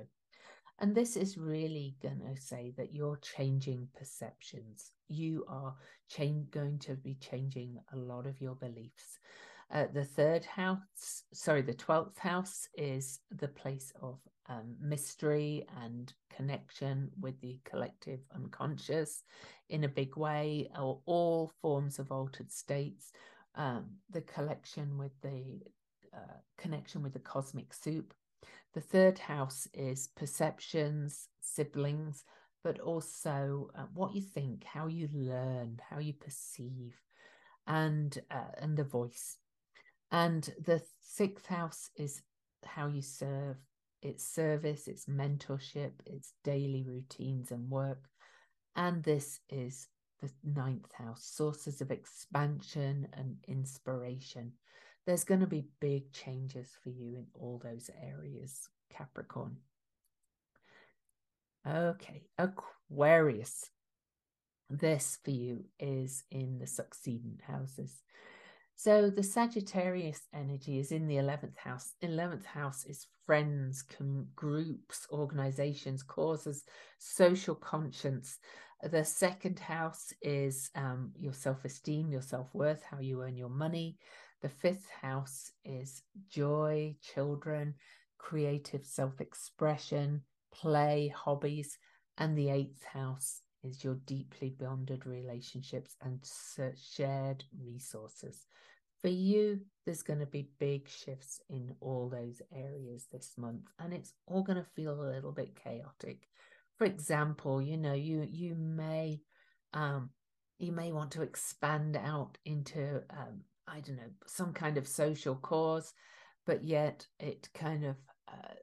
And 0.80 0.96
this 0.96 1.16
is 1.16 1.38
really 1.38 1.96
going 2.02 2.22
to 2.22 2.42
say 2.42 2.74
that 2.78 2.94
you're 2.94 3.18
changing 3.18 3.88
perceptions. 3.96 4.92
You 5.10 5.46
are 5.48 5.76
change, 6.10 6.50
going 6.50 6.80
to 6.80 6.96
be 6.96 7.16
changing 7.16 7.78
a 7.94 7.98
lot 7.98 8.26
of 8.26 8.42
your 8.42 8.56
beliefs. 8.56 9.20
Uh, 9.72 9.86
the 9.94 10.04
third 10.04 10.44
house, 10.44 11.24
sorry, 11.34 11.62
the 11.62 11.74
12th 11.74 12.18
house 12.18 12.68
is 12.76 13.20
the 13.32 13.48
place 13.48 13.94
of 14.02 14.20
um, 14.50 14.76
mystery 14.82 15.66
and 15.82 16.14
connection 16.36 17.10
with 17.22 17.40
the 17.40 17.58
collective 17.64 18.20
unconscious 18.36 19.24
in 19.70 19.86
a 19.86 19.90
big 19.90 20.18
way, 20.18 20.70
or 20.78 21.00
all 21.06 21.54
forms 21.62 22.00
of 22.00 22.12
altered 22.12 22.52
states. 22.52 23.14
Um, 23.56 23.86
the 24.10 24.22
collection 24.22 24.98
with 24.98 25.14
the 25.22 25.62
uh, 26.14 26.40
connection 26.58 27.02
with 27.02 27.14
the 27.14 27.20
cosmic 27.20 27.74
soup. 27.74 28.14
The 28.74 28.82
third 28.82 29.20
house 29.20 29.68
is 29.74 30.10
perceptions, 30.18 31.30
siblings, 31.40 32.26
but 32.64 32.80
also 32.80 33.70
uh, 33.76 33.86
what 33.94 34.14
you 34.16 34.22
think, 34.22 34.66
how 34.66 34.88
you 34.88 35.10
learn, 35.14 35.80
how 35.90 36.00
you 36.00 36.14
perceive, 36.14 37.00
and 37.68 38.18
uh, 38.30 38.52
and 38.60 38.76
the 38.76 38.84
voice. 38.84 39.38
And 40.12 40.54
the 40.66 40.82
sixth 41.02 41.46
house 41.46 41.90
is 41.96 42.22
how 42.66 42.88
you 42.88 43.02
serve, 43.02 43.58
it's 44.02 44.26
service, 44.26 44.88
it's 44.88 45.06
mentorship, 45.06 45.92
it's 46.06 46.34
daily 46.44 46.84
routines 46.84 47.52
and 47.52 47.70
work. 47.70 48.10
And 48.76 49.04
this 49.04 49.40
is 49.50 49.88
the 50.22 50.30
ninth 50.44 50.92
house, 50.94 51.24
sources 51.24 51.82
of 51.82 51.92
expansion 51.92 53.08
and 53.14 53.38
inspiration. 53.48 54.54
There's 55.06 55.24
going 55.24 55.40
to 55.42 55.48
be 55.48 55.70
big 55.80 56.12
changes 56.12 56.70
for 56.84 56.90
you 56.90 57.16
in 57.16 57.26
all 57.34 57.60
those 57.64 57.90
areas, 58.02 58.70
Capricorn. 58.96 59.58
Okay, 61.68 62.24
Aquarius. 62.38 63.70
This 64.70 65.20
for 65.24 65.32
you 65.32 65.66
is 65.80 66.24
in 66.32 66.60
the 66.60 66.68
succeeding 66.68 67.40
houses. 67.46 68.04
So 68.84 69.12
the 69.12 69.22
Sagittarius 69.22 70.22
energy 70.34 70.80
is 70.80 70.92
in 70.92 71.06
the 71.06 71.18
11th 71.18 71.56
house. 71.56 71.94
11th 72.02 72.46
house 72.46 72.84
is 72.86 73.06
friends, 73.28 73.84
com- 73.84 74.28
groups, 74.36 75.06
organizations, 75.12 76.02
causes, 76.02 76.64
social 76.98 77.54
conscience. 77.54 78.40
The 78.82 79.06
second 79.06 79.60
house 79.60 80.12
is 80.24 80.72
um, 80.74 81.12
your 81.20 81.34
self 81.34 81.64
esteem, 81.64 82.12
your 82.12 82.24
self 82.24 82.56
worth, 82.56 82.82
how 82.82 82.98
you 82.98 83.22
earn 83.22 83.38
your 83.38 83.52
money. 83.52 83.98
The 84.42 84.50
fifth 84.50 84.90
house 85.00 85.52
is 85.64 86.02
joy, 86.28 86.96
children, 87.04 87.76
creative 88.18 88.84
self 88.84 89.22
expression, 89.22 90.24
play, 90.52 91.14
hobbies. 91.16 91.78
And 92.18 92.36
the 92.36 92.50
eighth 92.50 92.84
house 92.84 93.42
is 93.64 93.84
your 93.84 94.00
deeply 94.08 94.50
bonded 94.50 95.06
relationships 95.06 95.96
and 96.02 96.20
shared 96.96 97.44
resources 97.64 98.48
for 99.02 99.10
you, 99.10 99.62
there's 99.86 100.04
going 100.04 100.20
to 100.20 100.26
be 100.26 100.50
big 100.60 100.88
shifts 100.88 101.42
in 101.50 101.74
all 101.82 102.10
those 102.10 102.42
areas 102.56 103.08
this 103.12 103.34
month, 103.38 103.68
and 103.80 103.94
it's 103.94 104.14
all 104.28 104.44
going 104.44 104.58
to 104.60 104.70
feel 104.76 104.94
a 104.94 105.12
little 105.12 105.32
bit 105.32 105.56
chaotic. 105.62 106.28
For 106.78 106.86
example, 106.86 107.62
you 107.62 107.78
know, 107.78 107.94
you 107.94 108.28
you 108.30 108.56
may 108.56 109.22
um, 109.74 110.12
you 110.60 110.72
may 110.72 110.92
want 110.92 111.12
to 111.12 111.24
expand 111.24 111.98
out 111.98 112.38
into 112.46 113.02
um, 113.10 113.42
I 113.68 113.80
don't 113.80 113.98
know 113.98 114.12
some 114.28 114.54
kind 114.54 114.78
of 114.78 114.88
social 114.88 115.36
cause, 115.36 115.94
but 116.46 116.64
yet 116.64 117.08
it 117.20 117.50
kind 117.54 117.86
of 117.86 117.96
uh, 118.28 118.56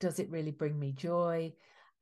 does 0.00 0.18
it 0.18 0.30
really 0.30 0.50
bring 0.50 0.78
me 0.78 0.92
joy? 0.92 1.52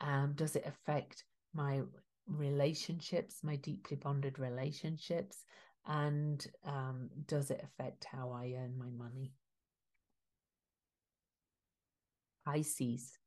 Um, 0.01 0.33
does 0.35 0.57
it 0.57 0.67
affect 0.67 1.25
my 1.55 1.83
relationships, 2.27 3.45
my 3.45 3.57
deeply 3.57 3.97
bonded 3.97 4.39
relationships? 4.39 5.45
And 5.87 6.47
um, 6.65 7.11
does 7.27 7.51
it 7.51 7.65
affect 7.65 8.05
how 8.05 8.31
I 8.31 8.55
earn 8.57 8.79
my 8.79 8.91
money? 8.91 9.33
Pisces. 12.47 13.19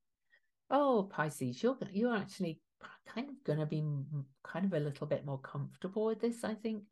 Oh, 0.69 1.09
Pisces, 1.11 1.61
you're 1.63 1.77
you're 1.91 2.15
actually 2.15 2.59
kind 3.07 3.29
of 3.29 3.43
going 3.43 3.59
to 3.59 3.65
be 3.65 3.83
kind 4.43 4.65
of 4.65 4.73
a 4.73 4.79
little 4.79 5.07
bit 5.07 5.25
more 5.25 5.39
comfortable 5.39 6.05
with 6.05 6.19
this. 6.19 6.43
I 6.43 6.53
think 6.53 6.83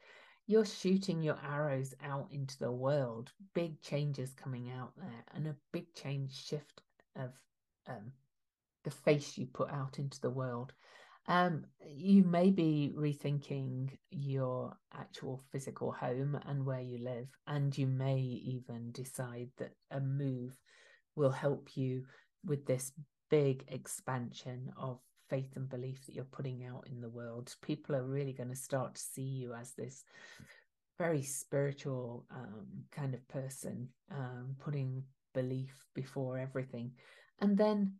you're 0.47 0.65
shooting 0.65 1.21
your 1.21 1.37
arrows 1.47 1.93
out 2.03 2.27
into 2.31 2.57
the 2.59 2.71
world. 2.71 3.31
Big 3.53 3.81
changes 3.81 4.33
coming 4.33 4.71
out 4.71 4.93
there, 4.97 5.23
and 5.33 5.47
a 5.47 5.55
big 5.71 5.93
change 5.93 6.45
shift 6.45 6.81
of 7.15 7.31
um, 7.87 8.11
the 8.83 8.91
face 8.91 9.37
you 9.37 9.47
put 9.47 9.71
out 9.71 9.99
into 9.99 10.21
the 10.21 10.29
world. 10.29 10.73
Um, 11.27 11.65
you 11.87 12.23
may 12.23 12.51
be 12.51 12.93
rethinking 12.95 13.89
your 14.11 14.77
actual 14.93 15.41
physical 15.51 15.91
home 15.91 16.39
and 16.45 16.65
where 16.65 16.81
you 16.81 16.99
live, 17.03 17.27
and 17.47 17.75
you 17.75 17.87
may 17.87 18.19
even 18.19 18.91
decide 18.91 19.49
that 19.57 19.71
a 19.91 19.99
move 19.99 20.55
will 21.15 21.31
help 21.31 21.75
you 21.75 22.03
with 22.45 22.65
this 22.65 22.91
big 23.29 23.63
expansion 23.69 24.71
of 24.77 24.99
faith 25.29 25.55
and 25.55 25.67
belief 25.67 26.05
that 26.05 26.13
you're 26.13 26.25
putting 26.25 26.63
out 26.65 26.87
in 26.87 27.01
the 27.01 27.09
world. 27.09 27.55
People 27.63 27.95
are 27.95 28.03
really 28.03 28.33
going 28.33 28.49
to 28.49 28.55
start 28.55 28.95
to 28.95 29.01
see 29.01 29.23
you 29.23 29.53
as 29.53 29.71
this 29.73 30.03
very 30.99 31.23
spiritual 31.23 32.25
um, 32.31 32.67
kind 32.91 33.15
of 33.15 33.27
person, 33.27 33.89
um, 34.11 34.55
putting 34.59 35.03
belief 35.33 35.85
before 35.95 36.37
everything. 36.37 36.91
And 37.41 37.57
then 37.57 37.93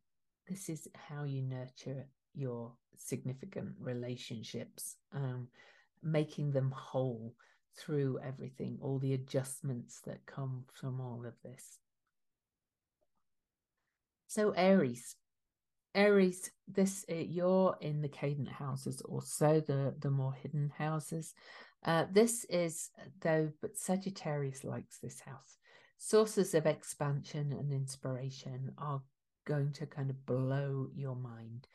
this 0.48 0.70
is 0.70 0.88
how 0.94 1.24
you 1.24 1.42
nurture 1.42 2.08
your 2.34 2.74
significant 2.98 3.74
relationships, 3.80 4.96
um, 5.14 5.48
making 6.04 6.52
them 6.52 6.72
whole 6.72 7.34
through 7.78 8.20
everything, 8.24 8.78
all 8.82 9.00
the 9.00 9.14
adjustments 9.14 10.02
that 10.06 10.26
come 10.26 10.64
from 10.74 11.02
all 11.02 11.26
of 11.26 11.34
this. 11.44 11.80
So, 14.28 14.52
Aries. 14.52 15.16
Aries, 15.94 16.52
this 16.68 17.06
uh, 17.10 17.16
you're 17.16 17.78
in 17.80 18.02
the 18.02 18.10
cadent 18.10 18.50
houses, 18.50 19.02
also 19.02 19.62
the 19.62 19.96
the 20.00 20.12
more 20.12 20.34
hidden 20.34 20.72
houses. 20.78 21.34
Uh, 21.86 22.06
this 22.12 22.44
is 22.46 22.90
though, 23.22 23.50
but 23.62 23.78
Sagittarius 23.78 24.66
likes 24.66 24.98
this 24.98 25.22
house. 25.22 25.58
Sources 25.98 26.54
of 26.54 26.66
expansion 26.66 27.54
and 27.54 27.72
inspiration 27.72 28.74
are 28.78 29.02
going 29.46 29.72
to 29.72 29.86
kind 29.86 30.10
of 30.10 30.26
blow 30.26 30.90
your 30.94 31.16
mind 31.16 31.68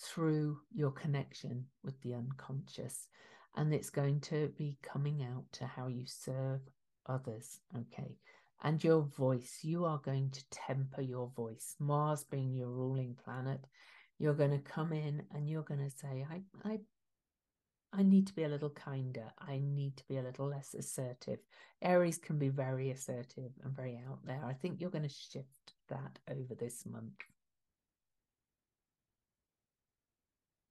through 0.00 0.58
your 0.72 0.90
connection 0.90 1.66
with 1.84 2.00
the 2.02 2.14
unconscious. 2.14 3.08
And 3.56 3.74
it's 3.74 3.90
going 3.90 4.20
to 4.22 4.52
be 4.56 4.78
coming 4.82 5.22
out 5.22 5.44
to 5.52 5.66
how 5.66 5.88
you 5.88 6.04
serve 6.06 6.60
others. 7.06 7.60
Okay. 7.76 8.16
And 8.62 8.82
your 8.82 9.02
voice, 9.02 9.58
you 9.62 9.84
are 9.84 9.98
going 9.98 10.30
to 10.30 10.44
temper 10.50 11.00
your 11.00 11.30
voice. 11.34 11.74
Mars 11.78 12.24
being 12.24 12.52
your 12.52 12.68
ruling 12.68 13.16
planet, 13.24 13.60
you're 14.18 14.34
going 14.34 14.50
to 14.50 14.58
come 14.58 14.92
in 14.92 15.22
and 15.34 15.48
you're 15.48 15.62
going 15.62 15.80
to 15.80 15.96
say, 15.96 16.26
I, 16.30 16.42
I, 16.68 16.78
I 17.92 18.02
need 18.02 18.26
to 18.28 18.34
be 18.34 18.44
a 18.44 18.48
little 18.48 18.70
kinder. 18.70 19.32
I 19.38 19.60
need 19.62 19.96
to 19.96 20.04
be 20.08 20.18
a 20.18 20.22
little 20.22 20.46
less 20.46 20.74
assertive. 20.74 21.38
Aries 21.82 22.18
can 22.18 22.38
be 22.38 22.50
very 22.50 22.90
assertive 22.90 23.50
and 23.64 23.74
very 23.74 23.98
out 24.08 24.18
there. 24.24 24.44
I 24.44 24.52
think 24.52 24.80
you're 24.80 24.90
going 24.90 25.08
to 25.08 25.08
shift 25.08 25.46
that 25.88 26.18
over 26.30 26.54
this 26.54 26.84
month. 26.86 27.14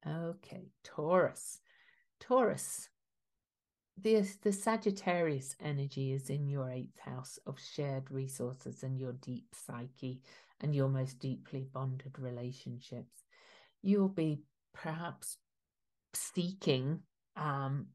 Okay, 0.06 0.70
Taurus. 0.82 1.60
Taurus. 2.20 2.88
The, 4.02 4.26
the 4.42 4.52
Sagittarius 4.52 5.56
energy 5.60 6.12
is 6.12 6.30
in 6.30 6.48
your 6.48 6.70
eighth 6.70 6.98
house 7.00 7.38
of 7.46 7.58
shared 7.60 8.10
resources 8.10 8.82
and 8.82 8.98
your 8.98 9.12
deep 9.12 9.48
psyche 9.52 10.22
and 10.60 10.74
your 10.74 10.88
most 10.88 11.18
deeply 11.18 11.66
bonded 11.70 12.18
relationships. 12.18 13.24
You'll 13.82 14.08
be 14.08 14.42
perhaps 14.72 15.36
seeking 16.14 17.00
um, 17.36 17.88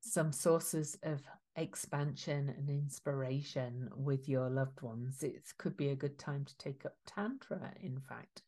some 0.00 0.32
sources 0.32 0.96
of 1.02 1.20
expansion 1.56 2.54
and 2.56 2.68
inspiration 2.70 3.88
with 3.94 4.28
your 4.28 4.48
loved 4.48 4.80
ones. 4.82 5.22
It 5.22 5.42
could 5.58 5.76
be 5.76 5.88
a 5.88 5.96
good 5.96 6.18
time 6.18 6.44
to 6.44 6.58
take 6.58 6.86
up 6.86 6.96
Tantra, 7.06 7.72
in 7.80 8.00
fact. 8.00 8.42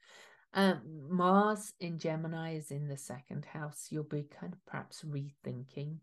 Um, 0.55 0.81
Mars 1.11 1.73
in 1.81 1.99
Gemini 1.99 2.57
is 2.57 2.71
in 2.71 2.89
the 2.89 2.97
second 2.97 3.45
house. 3.45 3.89
You'll 3.91 4.05
be 4.05 4.25
kind 4.25 4.53
of 4.53 4.65
perhaps 4.67 5.05
rethinking 5.05 5.99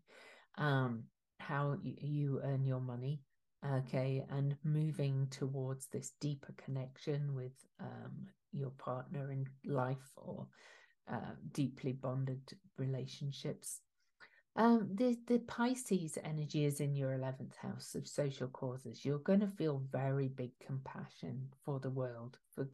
um, 0.56 1.04
how 1.38 1.76
you, 1.82 2.40
earn 2.42 2.64
your 2.64 2.80
money, 2.80 3.20
okay, 3.64 4.24
and 4.30 4.56
moving 4.64 5.26
towards 5.30 5.88
this 5.88 6.12
deeper 6.20 6.54
connection 6.64 7.34
with 7.34 7.52
um, 7.80 8.28
your 8.52 8.70
partner 8.70 9.30
in 9.30 9.46
life 9.64 10.10
or 10.16 10.46
uh, 11.12 11.34
deeply 11.52 11.92
bonded 11.92 12.40
relationships. 12.78 13.80
Um, 14.56 14.88
the 14.94 15.18
the 15.26 15.40
Pisces 15.40 16.16
energy 16.24 16.64
is 16.64 16.80
in 16.80 16.96
your 16.96 17.12
eleventh 17.12 17.56
house 17.56 17.94
of 17.94 18.08
social 18.08 18.48
causes. 18.48 19.04
You're 19.04 19.18
going 19.18 19.40
to 19.40 19.48
feel 19.48 19.82
very 19.92 20.28
big 20.28 20.52
compassion 20.64 21.48
for 21.62 21.78
the 21.78 21.90
world, 21.90 22.38
for 22.54 22.66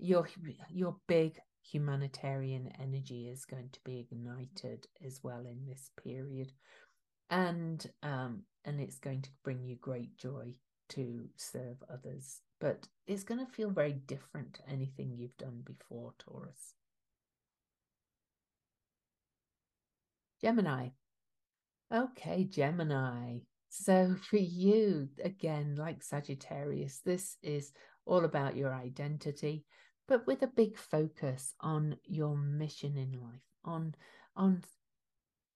your 0.00 0.28
your 0.70 0.96
big 1.06 1.38
humanitarian 1.62 2.72
energy 2.80 3.28
is 3.28 3.44
going 3.44 3.68
to 3.72 3.80
be 3.84 4.00
ignited 4.00 4.86
as 5.04 5.20
well 5.22 5.40
in 5.40 5.66
this 5.66 5.90
period. 6.02 6.52
And 7.28 7.84
um 8.02 8.42
and 8.64 8.80
it's 8.80 8.98
going 8.98 9.22
to 9.22 9.30
bring 9.44 9.62
you 9.62 9.76
great 9.76 10.16
joy 10.16 10.54
to 10.90 11.28
serve 11.36 11.76
others. 11.92 12.40
But 12.60 12.88
it's 13.06 13.24
going 13.24 13.44
to 13.44 13.52
feel 13.52 13.70
very 13.70 13.92
different 13.92 14.54
to 14.54 14.68
anything 14.68 15.14
you've 15.16 15.36
done 15.36 15.62
before 15.64 16.12
taurus. 16.18 16.74
Gemini. 20.42 20.88
Okay 21.92 22.44
gemini. 22.44 23.38
So 23.68 24.16
for 24.28 24.38
you 24.38 25.08
again 25.22 25.76
like 25.76 26.02
sagittarius 26.02 27.00
this 27.04 27.36
is 27.42 27.72
all 28.06 28.24
about 28.24 28.56
your 28.56 28.74
identity 28.74 29.64
but 30.10 30.26
with 30.26 30.42
a 30.42 30.48
big 30.48 30.76
focus 30.76 31.54
on 31.60 31.96
your 32.04 32.36
mission 32.36 32.96
in 32.96 33.12
life, 33.12 33.46
on 33.64 33.94
on 34.34 34.60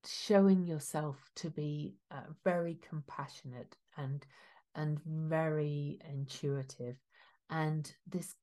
showing 0.07 0.65
yourself 0.65 1.17
to 1.35 1.51
be 1.51 1.97
uh, 2.13 2.21
very 2.45 2.79
compassionate 2.89 3.77
and 3.99 4.25
and 4.77 5.01
very 5.05 5.99
intuitive, 6.09 6.95
and 7.51 7.93
this 8.07 8.37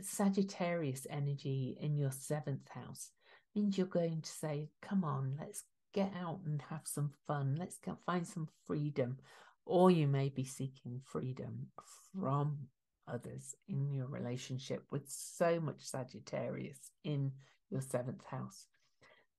Sagittarius 0.00 1.06
energy 1.08 1.78
in 1.80 1.96
your 1.96 2.10
seventh 2.10 2.68
house 2.70 3.10
means 3.54 3.78
you're 3.78 3.86
going 3.86 4.20
to 4.20 4.30
say, 4.30 4.68
"Come 4.80 5.04
on, 5.04 5.36
let's 5.38 5.62
get 5.94 6.12
out 6.16 6.40
and 6.44 6.60
have 6.70 6.86
some 6.86 7.12
fun. 7.28 7.54
Let's 7.56 7.78
find 8.04 8.26
some 8.26 8.48
freedom." 8.66 9.18
Or 9.64 9.92
you 9.92 10.08
may 10.08 10.28
be 10.28 10.44
seeking 10.44 11.00
freedom 11.04 11.68
from 12.12 12.66
others 13.08 13.54
in 13.68 13.92
your 13.92 14.06
relationship 14.06 14.82
with 14.90 15.02
so 15.06 15.60
much 15.60 15.80
Sagittarius 15.80 16.78
in 17.04 17.32
your 17.70 17.80
seventh 17.80 18.24
house. 18.26 18.66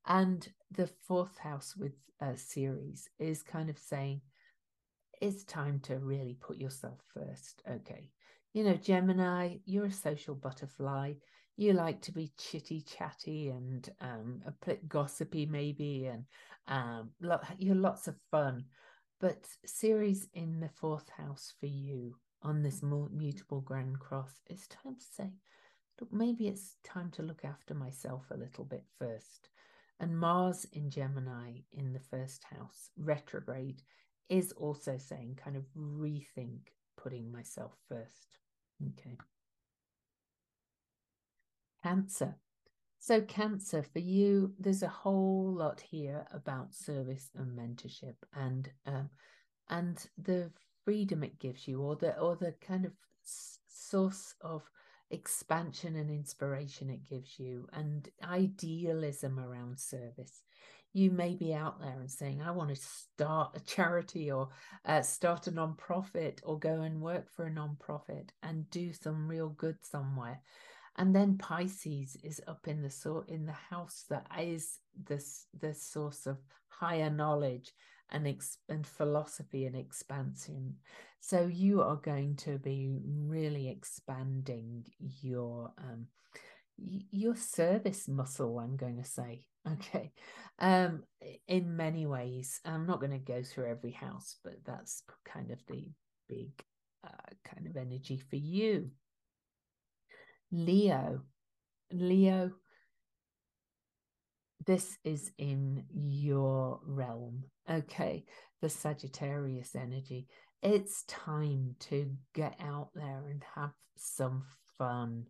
And 0.06 0.48
the 0.72 0.90
fourth 1.08 1.38
house 1.38 1.76
with 1.78 1.94
a 2.20 2.38
Ceres 2.38 3.08
is 3.20 3.44
kind 3.44 3.70
of 3.70 3.78
saying 3.78 4.22
it's 5.22 5.44
time 5.44 5.80
to 5.82 6.00
really 6.00 6.38
put 6.42 6.58
yourself 6.58 7.00
first. 7.14 7.62
Okay. 7.70 8.10
You 8.54 8.64
know, 8.64 8.76
Gemini, 8.76 9.58
you're 9.66 9.86
a 9.86 9.92
social 9.92 10.36
butterfly. 10.36 11.14
You 11.56 11.74
like 11.74 12.02
to 12.02 12.12
be 12.12 12.34
chitty 12.38 12.82
chatty 12.82 13.50
and 13.50 13.88
um, 14.02 14.42
a 14.46 14.54
bit 14.66 14.88
gossipy, 14.90 15.46
maybe, 15.46 16.08
and 16.08 16.26
um, 16.68 17.12
you're 17.58 17.76
lots 17.76 18.08
of 18.08 18.16
fun. 18.32 18.66
But 19.22 19.46
Ceres 19.66 20.28
in 20.34 20.60
the 20.60 20.70
fourth 20.70 21.10
house 21.10 21.54
for 21.60 21.68
you 21.68 22.16
on 22.44 22.62
this 22.62 22.82
mutable 22.84 23.62
grand 23.62 24.00
cross, 24.00 24.42
it's 24.48 24.68
time 24.68 24.96
to 24.96 25.06
say, 25.06 25.32
look, 26.00 26.12
maybe 26.12 26.48
it's 26.48 26.78
time 26.84 27.10
to 27.12 27.24
look 27.24 27.44
after 27.44 27.74
myself 27.74 28.26
a 28.32 28.38
little 28.38 28.66
bit 28.66 28.84
first. 29.00 29.50
And 30.00 30.18
Mars 30.18 30.66
in 30.74 30.90
Gemini 30.90 31.60
in 31.72 31.94
the 31.94 32.00
first 32.00 32.44
house, 32.44 32.90
retrograde, 32.98 33.82
is 34.30 34.52
also 34.54 34.98
saying 34.98 35.40
kind 35.44 35.56
of 35.56 35.64
rethink 35.78 36.60
putting 36.98 37.32
myself 37.32 37.74
first. 37.88 38.40
Okay. 38.82 39.18
Cancer. 41.84 42.36
So, 43.00 43.22
Cancer, 43.22 43.84
for 43.84 44.00
you, 44.00 44.54
there's 44.58 44.84
a 44.84 44.88
whole 44.88 45.54
lot 45.54 45.82
here 45.82 46.26
about 46.32 46.74
service 46.74 47.30
and 47.36 47.58
mentorship, 47.58 48.16
and 48.34 48.70
um, 48.86 49.10
and 49.70 50.06
the 50.18 50.52
freedom 50.86 51.24
it 51.24 51.40
gives 51.40 51.68
you 51.68 51.82
or 51.82 51.96
the 51.96 52.18
or 52.20 52.36
the 52.36 52.54
kind 52.66 52.86
of 52.86 52.92
source 53.68 54.36
of 54.42 54.64
expansion 55.12 55.96
and 55.96 56.10
inspiration 56.10 56.90
it 56.90 57.08
gives 57.08 57.40
you 57.40 57.68
and 57.74 58.10
idealism 58.24 59.40
around 59.40 59.80
service. 59.80 60.42
You 60.94 61.12
may 61.12 61.36
be 61.36 61.54
out 61.54 61.80
there 61.80 62.00
and 62.00 62.10
saying 62.10 62.42
i 62.42 62.52
want 62.52 62.70
to 62.70 62.76
start 62.76 63.56
a 63.56 63.60
charity 63.62 64.32
or 64.32 64.50
uh, 64.86 65.02
start 65.02 65.48
a 65.48 65.52
non-profit 65.52 66.42
or 66.44 66.60
go 66.60 66.82
and 66.82 67.02
work 67.02 67.30
for 67.32 67.46
a 67.46 67.52
non-profit 67.52 68.32
and 68.42 68.70
do 68.70 68.94
some 68.94 69.28
real 69.28 69.50
good 69.50 69.78
somewhere. 69.82 70.40
And 70.98 71.16
then 71.16 71.38
pisces 71.38 72.16
is 72.24 72.42
up 72.48 72.68
in 72.68 72.82
the 72.82 72.92
sort 72.92 73.30
in 73.30 73.46
the 73.46 73.52
house 73.52 74.06
that 74.10 74.28
is 74.40 74.80
this 75.08 75.48
the 75.60 75.74
source 75.74 76.28
of 76.28 76.38
higher 76.68 77.10
knowledge 77.10 77.74
and, 78.14 78.28
ex- 78.28 78.60
and 78.70 78.86
philosophy 78.86 79.66
and 79.66 79.76
expansion. 79.76 80.76
So 81.20 81.48
you 81.48 81.82
are 81.82 81.98
going 81.98 82.36
to 82.38 82.58
be 82.58 82.90
really 82.90 83.70
expanding 83.70 84.86
your 85.22 85.72
um, 85.78 86.08
your 86.78 87.36
service 87.36 88.08
muscle. 88.08 88.60
I'm 88.60 88.78
going 88.78 88.98
to 88.98 89.08
say 89.08 89.44
Okay. 89.72 90.12
Um, 90.60 91.04
in 91.48 91.76
many 91.76 92.06
ways, 92.06 92.60
I'm 92.66 92.86
not 92.86 93.00
going 93.00 93.12
to 93.12 93.18
go 93.18 93.44
through 93.44 93.70
every 93.72 93.92
house, 93.92 94.38
but 94.44 94.56
that's 94.66 95.04
kind 95.26 95.52
of 95.52 95.60
the 95.68 95.88
big 96.30 96.52
uh, 97.04 97.34
kind 97.44 97.68
of 97.68 97.78
energy 97.78 98.22
for 98.30 98.36
you. 98.36 98.92
Leo. 100.52 101.22
Leo, 101.92 102.52
this 104.66 104.98
is 105.04 105.32
in 105.38 105.86
your 105.94 106.80
realm. 106.86 107.46
Okay. 107.70 108.26
The 108.62 108.70
Sagittarius 108.70 109.76
energy. 109.76 110.28
It's 110.62 111.04
time 111.04 111.76
to 111.82 112.10
get 112.34 112.56
out 112.62 112.90
there 112.96 113.26
and 113.30 113.44
have 113.56 113.74
some 113.98 114.44
fun 114.78 115.26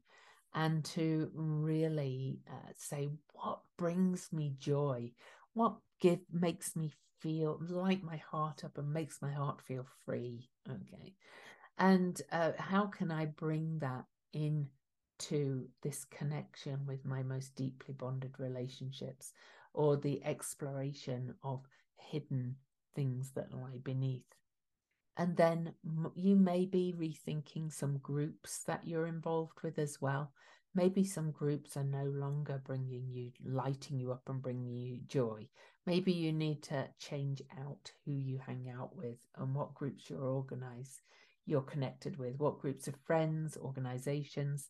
and 0.54 0.84
to 0.86 1.30
really 1.34 2.40
uh, 2.50 2.72
say 2.78 3.10
what 3.34 3.60
brings 3.78 4.32
me 4.32 4.54
joy 4.60 5.12
what 5.54 5.76
give 6.00 6.20
makes 6.32 6.76
me 6.76 6.92
feel 7.20 7.60
light 7.70 8.04
my 8.04 8.18
heart 8.18 8.64
up 8.64 8.78
and 8.78 8.92
makes 8.92 9.22
my 9.22 9.32
heart 9.32 9.62
feel 9.62 9.86
free 10.06 10.50
okay 10.70 11.14
and 11.78 12.22
uh, 12.32 12.52
how 12.58 12.86
can 12.86 13.12
i 13.12 13.26
bring 13.26 13.78
that 13.80 14.06
in 14.34 14.68
to 15.20 15.66
this 15.82 16.06
connection 16.06 16.80
with 16.86 17.06
my 17.06 17.24
most 17.24 17.56
deeply 17.56 17.94
bonded 17.94 18.34
relationships 18.40 19.32
or 19.74 19.98
the 19.98 20.24
exploration 20.24 21.36
of 21.44 21.62
hidden 21.98 22.56
things 22.96 23.32
that 23.32 23.54
lie 23.54 23.80
beneath 23.84 24.34
and 25.16 25.38
then 25.38 25.74
you 26.16 26.36
may 26.36 26.66
be 26.66 26.94
rethinking 26.98 27.72
some 27.72 28.00
groups 28.00 28.64
that 28.64 28.88
you're 28.88 29.06
involved 29.06 29.62
with 29.62 29.78
as 29.78 30.02
well. 30.02 30.32
Maybe 30.76 31.04
some 31.04 31.30
groups 31.30 31.78
are 31.78 31.84
no 31.84 32.06
longer 32.06 32.60
bringing 32.66 33.08
you, 33.12 33.32
lighting 33.46 34.00
you 34.00 34.12
up 34.12 34.28
and 34.28 34.42
bringing 34.42 34.76
you 34.76 35.02
joy. 35.06 35.48
Maybe 35.86 36.12
you 36.12 36.34
need 36.34 36.64
to 36.64 36.90
change 36.98 37.44
out 37.62 37.92
who 38.06 38.12
you 38.12 38.40
hang 38.44 38.74
out 38.76 38.96
with 38.96 39.18
and 39.38 39.54
what 39.54 39.76
groups 39.76 40.10
you're 40.10 40.24
organized, 40.24 41.02
you're 41.46 41.62
connected 41.62 42.18
with, 42.18 42.40
what 42.40 42.60
groups 42.60 42.88
of 42.88 42.96
friends, 43.06 43.56
organizations, 43.56 44.70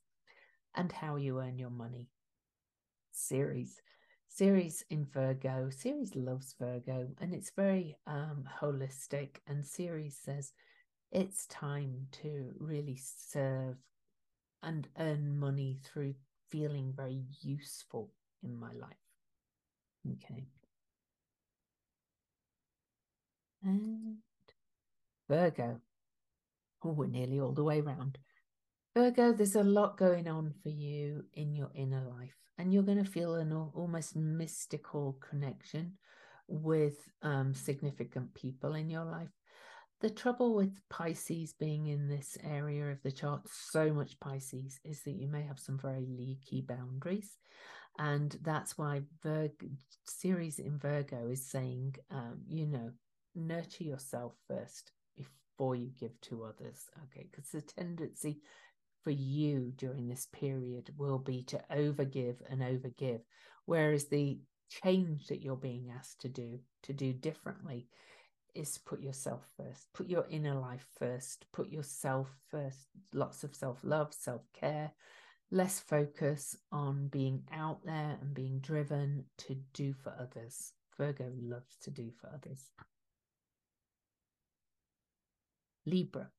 and 0.76 0.91
how 0.91 1.16
you 1.16 1.39
earn 1.39 1.58
your 1.58 1.70
money. 1.70 2.10
Ceres. 3.14 3.82
Ceres 4.36 4.84
in 4.89 5.05
Virgo. 5.05 5.69
Ceres 5.69 6.15
loves 6.15 6.55
Virgo 6.59 7.07
and 7.21 7.36
it's 7.36 7.51
very 7.55 7.95
um, 8.07 8.49
holistic. 8.61 9.38
And 9.45 9.63
Ceres 9.63 10.17
says 10.17 10.53
it's 11.11 11.45
time 11.47 12.07
to 12.23 12.51
really 12.57 12.99
serve 12.99 13.75
and 14.63 14.88
earn 14.97 15.38
money 15.38 15.77
through 15.84 16.15
feeling 16.49 16.93
very 16.95 17.21
useful 17.41 18.09
in 18.41 18.59
my 18.59 18.71
life. 18.73 18.97
Okay. 20.13 20.47
And 23.63 24.17
Virgo. 25.29 25.79
Oh, 26.84 26.89
we're 26.89 27.05
nearly 27.05 27.39
all 27.39 27.53
the 27.53 27.63
way 27.63 27.81
around. 27.81 28.17
Virgo, 28.95 29.31
there's 29.31 29.55
a 29.55 29.63
lot 29.63 29.95
going 29.95 30.27
on 30.27 30.55
for 30.63 30.69
you 30.69 31.25
in 31.34 31.53
your 31.53 31.69
inner 31.75 32.03
life 32.03 32.42
and 32.58 32.74
you're 32.74 32.84
going 32.84 33.04
to 33.04 33.10
feel 33.10 33.36
an 33.36 33.51
almost 33.74 34.16
mystical 34.16 35.18
connection 35.28 35.93
with 36.47 36.97
um, 37.22 37.54
significant 37.54 38.34
people 38.34 38.76
in 38.76 38.89
your 38.89 39.06
life. 39.06 39.30
The 40.01 40.10
trouble 40.10 40.54
with 40.54 40.82
Pisces 40.89 41.54
being 41.54 41.88
in 41.88 42.10
this 42.10 42.38
area 42.43 42.91
of 42.91 43.01
the 43.04 43.12
chart, 43.12 43.41
so 43.49 43.93
much 43.93 44.20
Pisces, 44.20 44.80
is 44.84 45.01
that 45.04 45.16
you 45.16 45.30
may 45.30 45.43
have 45.43 45.60
some 45.60 45.80
very 45.80 46.06
leaky 46.06 46.62
boundaries. 46.62 47.38
And 47.97 48.36
that's 48.41 48.78
why 48.78 49.04
Virgo, 49.22 49.54
Ceres 50.06 50.60
in 50.60 50.78
Virgo 50.78 51.30
is 51.30 51.49
saying, 51.49 51.95
um, 52.12 52.41
you 52.47 52.68
know, 52.68 52.91
nurture 53.34 53.86
yourself 53.86 54.34
first 54.47 54.91
before 55.16 55.76
you 55.76 55.91
give 55.97 56.20
to 56.22 56.43
others. 56.43 56.89
Okay. 57.06 57.28
Because 57.32 57.51
the 57.51 57.62
tendency 57.62 58.41
for 59.04 59.12
you 59.12 59.74
during 59.76 60.08
this 60.08 60.28
period 60.32 60.91
will 60.97 61.20
be 61.20 61.43
to 61.43 61.62
overgive 61.72 62.38
and 62.49 62.62
overgive. 62.62 63.22
Whereas 63.66 64.06
the 64.06 64.39
change 64.70 65.28
that 65.28 65.41
you're 65.41 65.56
being 65.56 65.91
asked 65.95 66.22
to 66.22 66.30
do, 66.30 66.60
to 66.84 66.93
do 66.93 67.14
differently, 67.14 67.88
is 68.56 68.78
put 68.78 69.01
yourself 69.01 69.41
first, 69.58 69.88
put 69.93 70.08
your 70.08 70.26
inner 70.30 70.54
life 70.54 70.88
first, 70.99 71.45
put 71.51 71.70
yourself 71.70 72.30
first, 72.49 72.88
lots 73.14 73.43
of 73.43 73.56
self 73.56 73.80
love, 73.84 74.14
self 74.14 74.41
care, 74.54 74.91
less 75.51 75.80
focus 75.80 76.56
on 76.72 77.08
being 77.08 77.43
out 77.51 77.80
there 77.84 78.18
and 78.22 78.34
being 78.34 78.60
driven 78.60 79.26
to 79.38 79.56
do 79.74 79.93
for 79.93 80.14
others. 80.20 80.74
Virgo 80.97 81.32
loves 81.41 81.78
to 81.82 81.91
do 81.91 82.12
for 82.22 82.28
others. 82.28 82.70
Libra. 85.86 86.30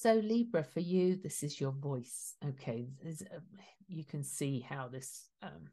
So, 0.00 0.14
Libra, 0.14 0.62
for 0.62 0.78
you, 0.78 1.16
this 1.16 1.42
is 1.42 1.60
your 1.60 1.72
voice. 1.72 2.36
Okay. 2.50 2.86
A, 3.04 3.40
you 3.88 4.04
can 4.04 4.22
see 4.22 4.60
how 4.60 4.86
this 4.86 5.26
um, 5.42 5.70